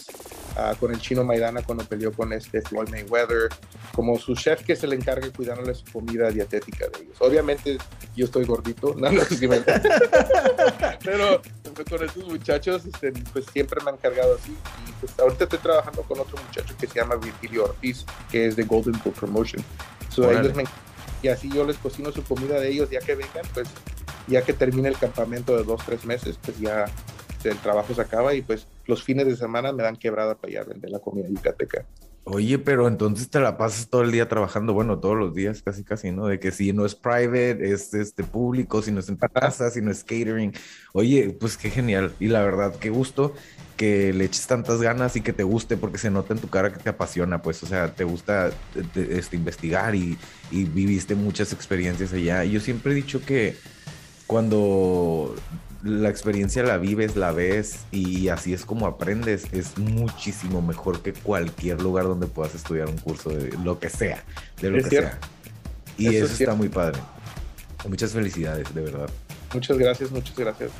ah, 0.56 0.74
con 0.80 0.92
el 0.92 0.98
chino 1.00 1.24
Maidana 1.24 1.62
cuando 1.62 1.84
peleó 1.84 2.12
con 2.12 2.32
este 2.32 2.62
Floyd 2.62 2.88
Mayweather, 2.88 3.48
como 3.94 4.18
su 4.18 4.34
chef 4.34 4.64
que 4.64 4.74
se 4.76 4.86
le 4.86 4.96
encargue 4.96 5.30
cuidándole 5.30 5.74
su 5.74 5.84
comida 5.92 6.30
dietética 6.30 6.86
de 6.88 7.03
ellos. 7.04 7.16
Obviamente 7.20 7.78
yo 8.16 8.24
estoy 8.26 8.44
gordito, 8.44 8.94
no, 8.96 9.10
no, 9.10 9.24
sí 9.24 9.46
me- 9.48 9.60
pero 11.04 11.40
con 11.88 12.02
estos 12.04 12.24
muchachos 12.24 12.84
este, 12.86 13.12
pues 13.32 13.46
siempre 13.52 13.82
me 13.84 13.90
han 13.90 13.96
cargado 13.96 14.36
así 14.36 14.52
y 14.52 14.92
pues 15.00 15.18
ahorita 15.18 15.44
estoy 15.44 15.58
trabajando 15.58 16.02
con 16.02 16.20
otro 16.20 16.36
muchacho 16.46 16.74
que 16.78 16.86
se 16.86 16.94
llama 16.94 17.16
Virgilio 17.16 17.64
Ortiz, 17.64 18.04
que 18.30 18.46
es 18.46 18.56
de 18.56 18.64
Golden 18.64 18.94
Book 19.04 19.14
Promotion. 19.14 19.62
So, 20.10 20.22
ellos 20.40 20.54
me- 20.56 20.64
y 21.22 21.28
así 21.28 21.50
yo 21.52 21.64
les 21.64 21.76
cocino 21.78 22.12
su 22.12 22.22
comida 22.24 22.60
de 22.60 22.68
ellos 22.68 22.90
ya 22.90 23.00
que 23.00 23.14
vengan, 23.14 23.44
pues 23.54 23.68
ya 24.26 24.42
que 24.42 24.52
termine 24.52 24.88
el 24.88 24.96
campamento 24.98 25.56
de 25.56 25.64
dos, 25.64 25.80
tres 25.84 26.04
meses, 26.04 26.38
pues 26.42 26.58
ya 26.60 26.84
el 27.44 27.58
trabajo 27.58 27.94
se 27.94 28.00
acaba 28.00 28.34
y 28.34 28.40
pues 28.42 28.66
los 28.86 29.02
fines 29.02 29.26
de 29.26 29.36
semana 29.36 29.72
me 29.72 29.82
dan 29.82 29.96
quebrada 29.96 30.34
para 30.34 30.52
ir 30.52 30.58
a 30.58 30.64
vender 30.64 30.90
la 30.90 30.98
comida 30.98 31.28
yucateca. 31.28 31.84
Oye, 32.26 32.58
pero 32.58 32.88
entonces 32.88 33.28
te 33.28 33.38
la 33.38 33.58
pasas 33.58 33.90
todo 33.90 34.00
el 34.02 34.10
día 34.10 34.28
trabajando, 34.28 34.72
bueno, 34.72 34.98
todos 34.98 35.14
los 35.16 35.34
días 35.34 35.62
casi 35.62 35.84
casi, 35.84 36.10
¿no? 36.10 36.26
De 36.26 36.40
que 36.40 36.52
si 36.52 36.72
no 36.72 36.86
es 36.86 36.94
private, 36.94 37.70
es 37.70 37.92
este 37.92 38.24
público, 38.24 38.80
si 38.80 38.92
no 38.92 39.00
es 39.00 39.10
en 39.10 39.16
casa, 39.18 39.70
si 39.70 39.82
no 39.82 39.90
es 39.90 40.04
catering. 40.04 40.52
Oye, 40.94 41.36
pues 41.38 41.58
qué 41.58 41.68
genial. 41.70 42.16
Y 42.18 42.28
la 42.28 42.42
verdad, 42.42 42.78
qué 42.80 42.88
gusto 42.88 43.34
que 43.76 44.14
le 44.14 44.24
eches 44.24 44.46
tantas 44.46 44.80
ganas 44.80 45.16
y 45.16 45.22
que 45.22 45.34
te 45.34 45.42
guste 45.42 45.76
porque 45.76 45.98
se 45.98 46.10
nota 46.10 46.32
en 46.32 46.40
tu 46.40 46.48
cara 46.48 46.72
que 46.72 46.78
te 46.80 46.88
apasiona, 46.88 47.42
pues, 47.42 47.62
o 47.62 47.66
sea, 47.66 47.94
te 47.94 48.04
gusta 48.04 48.58
te- 48.92 49.18
este, 49.18 49.36
investigar 49.36 49.94
y, 49.94 50.18
y 50.48 50.64
viviste 50.64 51.14
muchas 51.16 51.52
experiencias 51.52 52.12
allá. 52.14 52.42
Y 52.46 52.52
yo 52.52 52.60
siempre 52.60 52.92
he 52.92 52.94
dicho 52.94 53.22
que 53.26 53.60
cuando 54.26 55.46
la 55.84 56.08
experiencia 56.10 56.62
la 56.64 56.78
vives, 56.78 57.16
la 57.16 57.32
ves 57.32 57.86
y 57.92 58.28
así 58.28 58.54
es 58.54 58.64
como 58.66 58.86
aprendes, 58.86 59.48
es 59.52 59.78
muchísimo 59.78 60.62
mejor 60.62 61.02
que 61.02 61.14
cualquier 61.14 61.80
lugar 61.82 62.06
donde 62.06 62.26
puedas 62.28 62.54
estudiar 62.54 62.88
un 62.88 62.98
curso 62.98 63.30
de 63.30 63.52
lo 63.58 63.78
que 63.80 63.90
sea, 63.90 64.26
de 64.60 64.70
lo 64.70 64.78
Es 64.78 64.84
que 64.84 64.90
cierto. 64.90 65.10
sea. 65.10 65.20
Y 65.96 66.16
Eso 66.16 66.16
eso, 66.16 66.26
es 66.26 66.32
está 66.34 66.36
cierto. 66.36 66.56
muy 66.56 66.70
padre. 66.70 67.06
Muchas 67.84 68.12
felicidades, 68.12 68.74
de 68.74 68.82
verdad. 68.82 69.10
Muchas 69.52 69.78
gracias, 69.78 70.10
muchas 70.10 70.36
gracias. 70.36 70.72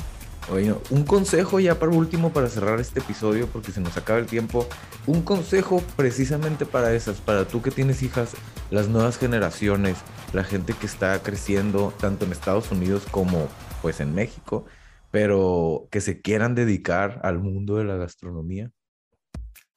Oye, 0.47 0.75
un 0.91 1.05
consejo 1.05 1.61
ya 1.61 1.79
para 1.79 1.93
último 1.93 2.33
para 2.33 2.49
cerrar 2.51 2.79
este 2.81 3.01
episodio 3.01 3.49
porque 3.49 3.73
se 3.73 3.81
nos 3.81 3.97
acaba 3.97 4.19
el 4.19 4.27
tiempo. 4.27 4.69
Un 5.07 5.23
consejo 5.23 5.83
precisamente 5.97 6.67
para 6.67 6.93
esas, 6.95 7.21
para 7.23 7.47
tú 7.49 7.63
que 7.63 7.71
tienes 7.71 8.03
hijas, 8.03 8.37
las 8.71 8.89
nuevas 8.89 9.19
generaciones, 9.19 10.05
la 10.33 10.45
gente 10.45 10.75
que 10.75 10.87
está 10.87 11.23
creciendo 11.23 11.95
tanto 12.01 12.27
en 12.27 12.33
Estados 12.33 12.71
Unidos 12.71 13.05
como 13.11 13.55
pues 13.81 14.01
en 14.01 14.15
México, 14.15 14.67
pero 15.15 15.87
que 15.93 16.01
se 16.01 16.21
quieran 16.21 16.57
dedicar 16.57 17.21
al 17.23 17.39
mundo 17.39 17.77
de 17.77 17.85
la 17.85 17.95
gastronomía. 17.95 18.73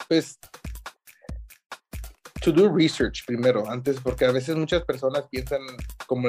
pues 0.09 0.39
to 2.41 2.51
do 2.51 2.67
research 2.67 3.23
primero, 3.27 3.69
antes, 3.69 3.99
porque 3.99 4.25
a 4.25 4.31
veces 4.31 4.55
muchas 4.55 4.83
personas 4.83 5.25
piensan, 5.29 5.61
como 6.07 6.27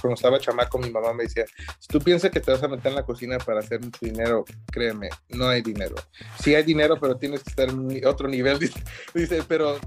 cuando 0.00 0.14
estaba 0.14 0.38
chamaco, 0.38 0.78
mi 0.78 0.88
mamá 0.88 1.12
me 1.12 1.24
decía, 1.24 1.44
si 1.78 1.88
tú 1.88 1.98
piensas 1.98 2.30
que 2.30 2.40
te 2.40 2.50
vas 2.50 2.62
a 2.62 2.68
meter 2.68 2.86
en 2.86 2.94
la 2.94 3.04
cocina 3.04 3.36
para 3.36 3.60
hacer 3.60 3.82
mucho 3.82 3.98
dinero, 4.00 4.46
créeme, 4.72 5.10
no 5.28 5.46
hay 5.46 5.60
dinero. 5.60 5.96
Sí 6.42 6.54
hay 6.54 6.62
dinero, 6.62 6.98
pero 6.98 7.18
tienes 7.18 7.42
que 7.42 7.50
estar 7.50 7.68
en 7.68 8.06
otro 8.06 8.28
nivel, 8.28 8.58
dice, 9.14 9.42
pero 9.46 9.78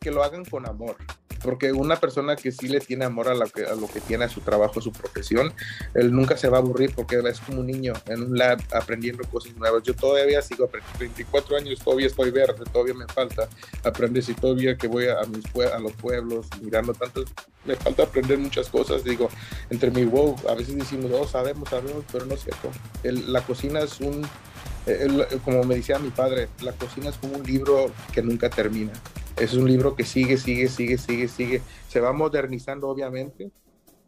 que 0.00 0.10
lo 0.10 0.24
hagan 0.24 0.46
con 0.46 0.66
amor. 0.66 0.96
Porque 1.42 1.72
una 1.72 1.96
persona 1.96 2.36
que 2.36 2.52
sí 2.52 2.68
le 2.68 2.80
tiene 2.80 3.04
amor 3.04 3.28
a 3.28 3.34
lo, 3.34 3.46
que, 3.46 3.64
a 3.64 3.74
lo 3.74 3.86
que 3.88 4.00
tiene, 4.00 4.24
a 4.24 4.28
su 4.28 4.40
trabajo, 4.40 4.78
a 4.78 4.82
su 4.82 4.92
profesión, 4.92 5.52
él 5.94 6.12
nunca 6.12 6.36
se 6.36 6.48
va 6.48 6.58
a 6.58 6.60
aburrir 6.60 6.94
porque 6.94 7.20
es 7.28 7.40
como 7.40 7.60
un 7.60 7.66
niño 7.66 7.94
en 8.06 8.22
un 8.22 8.36
lab 8.38 8.60
aprendiendo 8.72 9.22
cosas 9.28 9.54
nuevas. 9.56 9.82
Yo 9.82 9.94
todavía 9.94 10.42
sigo 10.42 10.64
aprendiendo, 10.64 10.98
24 11.00 11.56
años, 11.56 11.78
todavía 11.80 12.06
estoy 12.06 12.30
verde, 12.30 12.64
todavía 12.72 12.94
me 12.94 13.06
falta 13.06 13.48
aprender. 13.84 14.22
Si 14.22 14.34
todavía 14.34 14.76
que 14.76 14.86
voy 14.88 15.06
a, 15.08 15.20
mis 15.28 15.44
pue- 15.52 15.72
a 15.72 15.78
los 15.78 15.92
pueblos 15.92 16.46
mirando 16.60 16.92
tanto, 16.94 17.24
me 17.64 17.74
falta 17.76 18.02
aprender 18.04 18.38
muchas 18.38 18.68
cosas. 18.68 19.02
Digo, 19.04 19.28
entre 19.70 19.90
mi 19.90 20.04
wow, 20.04 20.36
a 20.48 20.54
veces 20.54 20.76
decimos, 20.76 21.10
oh, 21.14 21.26
sabemos, 21.26 21.68
sabemos, 21.68 22.04
pero 22.12 22.26
no 22.26 22.34
es 22.34 22.42
cierto. 22.44 22.70
El- 23.02 23.32
la 23.32 23.40
cocina 23.42 23.80
es 23.80 24.00
un, 24.00 24.26
como 25.44 25.64
me 25.64 25.76
decía 25.76 25.98
mi 25.98 26.10
padre, 26.10 26.48
la 26.60 26.72
cocina 26.72 27.10
es 27.10 27.16
como 27.16 27.36
un 27.36 27.44
libro 27.44 27.90
que 28.12 28.22
nunca 28.22 28.50
termina. 28.50 28.92
Es 29.36 29.54
un 29.54 29.66
libro 29.68 29.94
que 29.96 30.04
sigue, 30.04 30.36
sigue, 30.36 30.68
sigue, 30.68 30.98
sigue, 30.98 31.28
sigue. 31.28 31.62
Se 31.88 32.00
va 32.00 32.12
modernizando, 32.12 32.88
obviamente, 32.88 33.50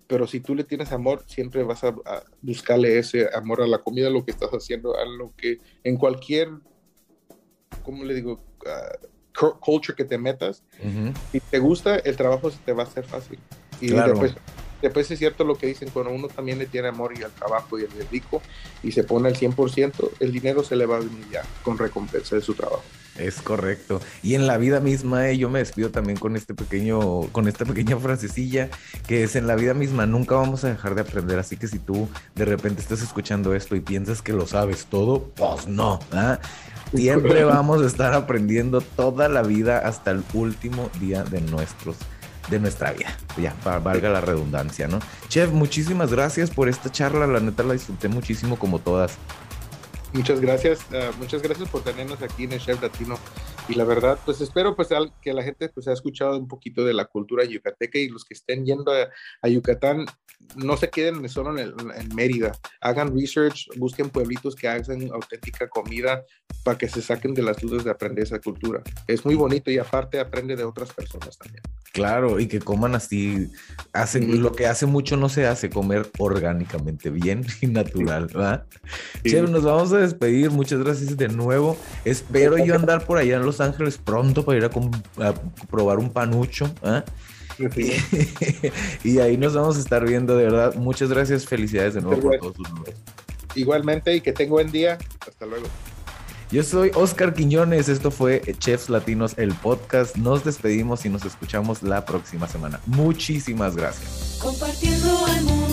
pero 0.07 0.27
si 0.27 0.41
tú 0.41 0.55
le 0.55 0.65
tienes 0.65 0.93
amor, 0.93 1.25
siempre 1.27 1.63
vas 1.63 1.85
a, 1.85 1.89
a 1.89 2.23
buscarle 2.43 2.99
ese 2.99 3.29
amor 3.35 3.63
a 3.63 3.67
la 3.67 3.79
comida, 3.79 4.09
a 4.09 4.11
lo 4.11 4.25
que 4.25 4.31
estás 4.33 4.51
haciendo, 4.51 4.97
a 4.97 5.05
lo 5.07 5.33
que 5.37 5.59
en 5.85 5.97
cualquier, 5.97 6.51
¿cómo 7.83 8.05
le 8.05 8.15
digo? 8.15 8.41
Ah, 8.67 8.93
cu- 9.39 9.59
culture 9.61 9.97
que 9.97 10.05
te 10.05 10.19
metas, 10.19 10.63
si 11.31 11.41
te 11.41 11.59
gusta, 11.59 11.97
el 11.97 12.17
trabajo 12.17 12.51
se 12.51 12.59
te 12.59 12.73
va 12.73 12.83
a 12.83 12.87
hacer 12.87 13.05
fácil. 13.07 13.39
Y 13.81 13.89
Claro. 13.89 14.11
después, 14.11 14.35
después 14.83 15.11
es 15.11 15.19
cierto 15.19 15.45
lo 15.45 15.57
que 15.57 15.67
dicen, 15.69 15.89
cuando 15.91 16.13
uno 16.13 16.29
también 16.29 16.59
le 16.59 16.67
tiene 16.67 16.89
amor 16.89 17.15
y 17.19 17.23
al 17.23 17.33
trabajo 17.33 17.79
y 17.79 17.85
el 17.85 18.09
rico 18.09 18.43
y 18.83 18.93
se 18.93 19.05
pone 19.05 19.29
al 19.29 19.37
100%, 19.37 20.11
el 20.21 20.31
dinero 20.33 20.63
se 20.63 20.77
le 20.77 20.85
va 20.87 20.97
a 20.97 21.01
venir 21.01 21.25
ya 21.31 21.43
con 21.65 21.79
recompensa 21.79 22.37
de 22.37 22.43
su 22.43 22.55
trabajo. 22.55 22.85
Es 23.19 23.43
correcto. 23.43 24.01
Y 24.23 24.35
en 24.37 24.47
la 24.47 24.57
vida 24.57 24.81
misma, 24.81 25.29
eh, 25.29 25.37
yo 25.37 25.51
me 25.51 25.59
despido 25.59 25.91
también 25.91 26.19
con 26.19 26.35
este 26.35 26.55
pequeño, 26.55 27.23
con 27.33 27.47
esta 27.47 27.65
pequeña 27.67 27.97
frasecilla 27.99 28.71
que 29.07 29.23
es 29.23 29.37
en 29.37 29.47
la 29.47 29.55
vida 29.55 29.75
misma 29.75 30.07
nunca 30.07 30.35
vamos 30.37 30.65
a 30.65 30.69
dejar 30.69 30.95
de 30.95 31.03
aprender. 31.03 31.39
Así 31.39 31.57
que 31.57 31.69
si 31.69 31.79
tú 31.79 32.09
de 32.35 32.45
repente 32.47 32.81
estás 32.81 33.03
escuchando 33.03 33.55
esto 33.55 33.77
y 33.77 33.81
piensas 33.81 34.23
que 34.23 34.33
lo 34.33 34.47
sabes 34.47 34.87
todo, 34.87 35.31
pues 35.37 35.67
no. 35.67 36.01
¿ah? 36.13 36.39
Siempre 36.95 37.45
vamos 37.45 37.83
a 37.83 37.87
estar 37.87 38.13
aprendiendo 38.15 38.81
toda 38.81 39.29
la 39.29 39.43
vida 39.43 39.79
hasta 39.79 40.11
el 40.11 40.23
último 40.35 40.91
día 41.01 41.23
de 41.25 41.41
nuestros 41.43 41.97
de 42.51 42.59
nuestra 42.59 42.93
vida. 42.93 43.17
Ya, 43.41 43.55
va- 43.67 43.79
valga 43.79 44.09
la 44.11 44.21
redundancia, 44.21 44.89
¿no? 44.89 44.99
Chef, 45.29 45.51
muchísimas 45.53 46.11
gracias 46.11 46.51
por 46.51 46.69
esta 46.69 46.91
charla. 46.91 47.27
La 47.27 47.41
neta 47.41 47.63
la 47.63 47.75
disfruté 47.75 48.09
muchísimo 48.09 48.59
como 48.59 48.79
todas. 48.81 49.13
Muchas 50.13 50.41
gracias, 50.41 50.81
ah, 50.93 51.11
muchas 51.19 51.41
gracias 51.41 51.69
por 51.71 51.83
tenernos 51.83 52.21
aquí 52.23 52.45
en 52.45 52.53
el 52.53 52.61
Chef 52.61 52.81
Latino. 52.83 53.19
Y 53.69 53.75
la 53.75 53.85
verdad, 53.85 54.19
pues 54.25 54.41
espero 54.41 54.75
pues 54.77 54.93
al- 54.93 55.13
que 55.23 55.33
la 55.33 55.43
gente 55.43 55.69
pues 55.69 55.89
ha 55.89 55.93
escuchado 55.93 56.37
un 56.37 56.49
poquito 56.49 56.85
de 56.85 56.93
la 56.93 57.07
cultura 57.07 57.45
yucateca 57.45 57.99
y 57.99 58.09
los 58.09 58.25
que 58.25 58.35
estén 58.35 58.67
yendo 58.67 58.93
a, 58.93 59.09
a 59.41 59.49
Yucatán, 59.49 60.05
no 60.57 60.77
se 60.77 60.91
queden 60.91 61.27
solo 61.29 61.57
en, 61.57 61.59
el- 61.61 61.75
en 61.97 62.15
Mérida. 62.15 62.53
Hagan 62.81 63.17
research, 63.17 63.69
busquen 63.77 64.11
pueblitos 64.11 64.55
que 64.57 64.69
hagan 64.69 65.11
auténtica 65.13 65.69
comida 65.69 66.25
para 66.65 66.77
que 66.77 66.89
se 66.89 67.01
saquen 67.01 67.33
de 67.35 67.43
las 67.43 67.59
dudas 67.59 67.85
de 67.85 67.91
aprender 67.91 68.25
esa 68.25 68.41
cultura. 68.41 68.83
Es 69.07 69.25
muy 69.25 69.35
bonito 69.37 69.71
y 69.71 69.79
aparte 69.79 70.19
aprende 70.21 70.57
de 70.57 70.65
otras 70.65 70.93
personas 70.93 71.39
también. 71.39 71.63
Claro, 71.93 72.41
y 72.41 72.49
que 72.49 72.59
coman 72.59 72.95
así. 72.95 73.51
Hacen, 73.93 74.29
Ujú. 74.31 74.41
Lo 74.41 74.53
que 74.53 74.67
hace 74.67 74.87
mucho 74.87 75.17
no 75.17 75.29
se 75.29 75.47
hace, 75.47 75.71
comer 75.71 76.11
orgánicamente, 76.19 77.11
bien 77.11 77.45
y 77.61 77.67
natural, 77.69 78.27
¿verdad? 78.27 78.67
Sí. 79.23 79.31
Chef, 79.31 79.49
nos 79.49 79.63
vamos 79.63 79.93
a 79.93 79.99
despedir. 80.03 80.51
Muchas 80.51 80.81
gracias 80.81 81.17
de 81.17 81.29
nuevo. 81.29 81.77
Espero 82.05 82.59
yo 82.59 82.75
andar 82.75 83.05
por 83.05 83.19
allá 83.19 83.37
en 83.37 83.45
Los 83.45 83.61
Ángeles 83.61 83.99
pronto 83.99 84.45
para 84.45 84.59
ir 84.59 84.65
a, 84.65 85.35
probar 85.71 85.99
un 85.99 86.11
panucho. 86.11 86.71
¿ah? 86.83 87.05
y 89.05 89.19
ahí 89.19 89.37
nos 89.37 89.55
vamos 89.55 89.77
a 89.77 89.81
estar 89.81 90.07
viendo, 90.07 90.37
de 90.37 90.45
verdad. 90.45 90.75
Muchas 90.75 91.11
gracias. 91.11 91.47
Felicidades 91.47 91.95
de 91.95 92.03
nuevo 92.03 92.21
por 92.21 92.39
todos 92.39 92.57
sus 92.57 92.71
logros. 92.71 92.95
Igualmente 93.55 94.15
y 94.15 94.21
que 94.21 94.33
tenga 94.33 94.53
buen 94.53 94.71
día. 94.71 94.99
Hasta 95.27 95.47
luego. 95.47 95.67
Yo 96.53 96.63
soy 96.63 96.91
Oscar 96.95 97.33
Quiñones. 97.33 97.89
Esto 97.89 98.11
fue 98.11 98.43
Chefs 98.59 98.91
Latinos, 98.91 99.35
el 99.39 99.55
podcast. 99.55 100.17
Nos 100.17 100.45
despedimos 100.45 101.07
y 101.07 101.09
nos 101.09 101.25
escuchamos 101.25 101.83
la 101.83 102.05
próxima 102.05 102.47
semana. 102.47 102.79
Muchísimas 102.85 103.75
gracias. 103.75 104.39
Compartiendo 104.39 105.25
al 105.27 105.43
mundo. 105.45 105.72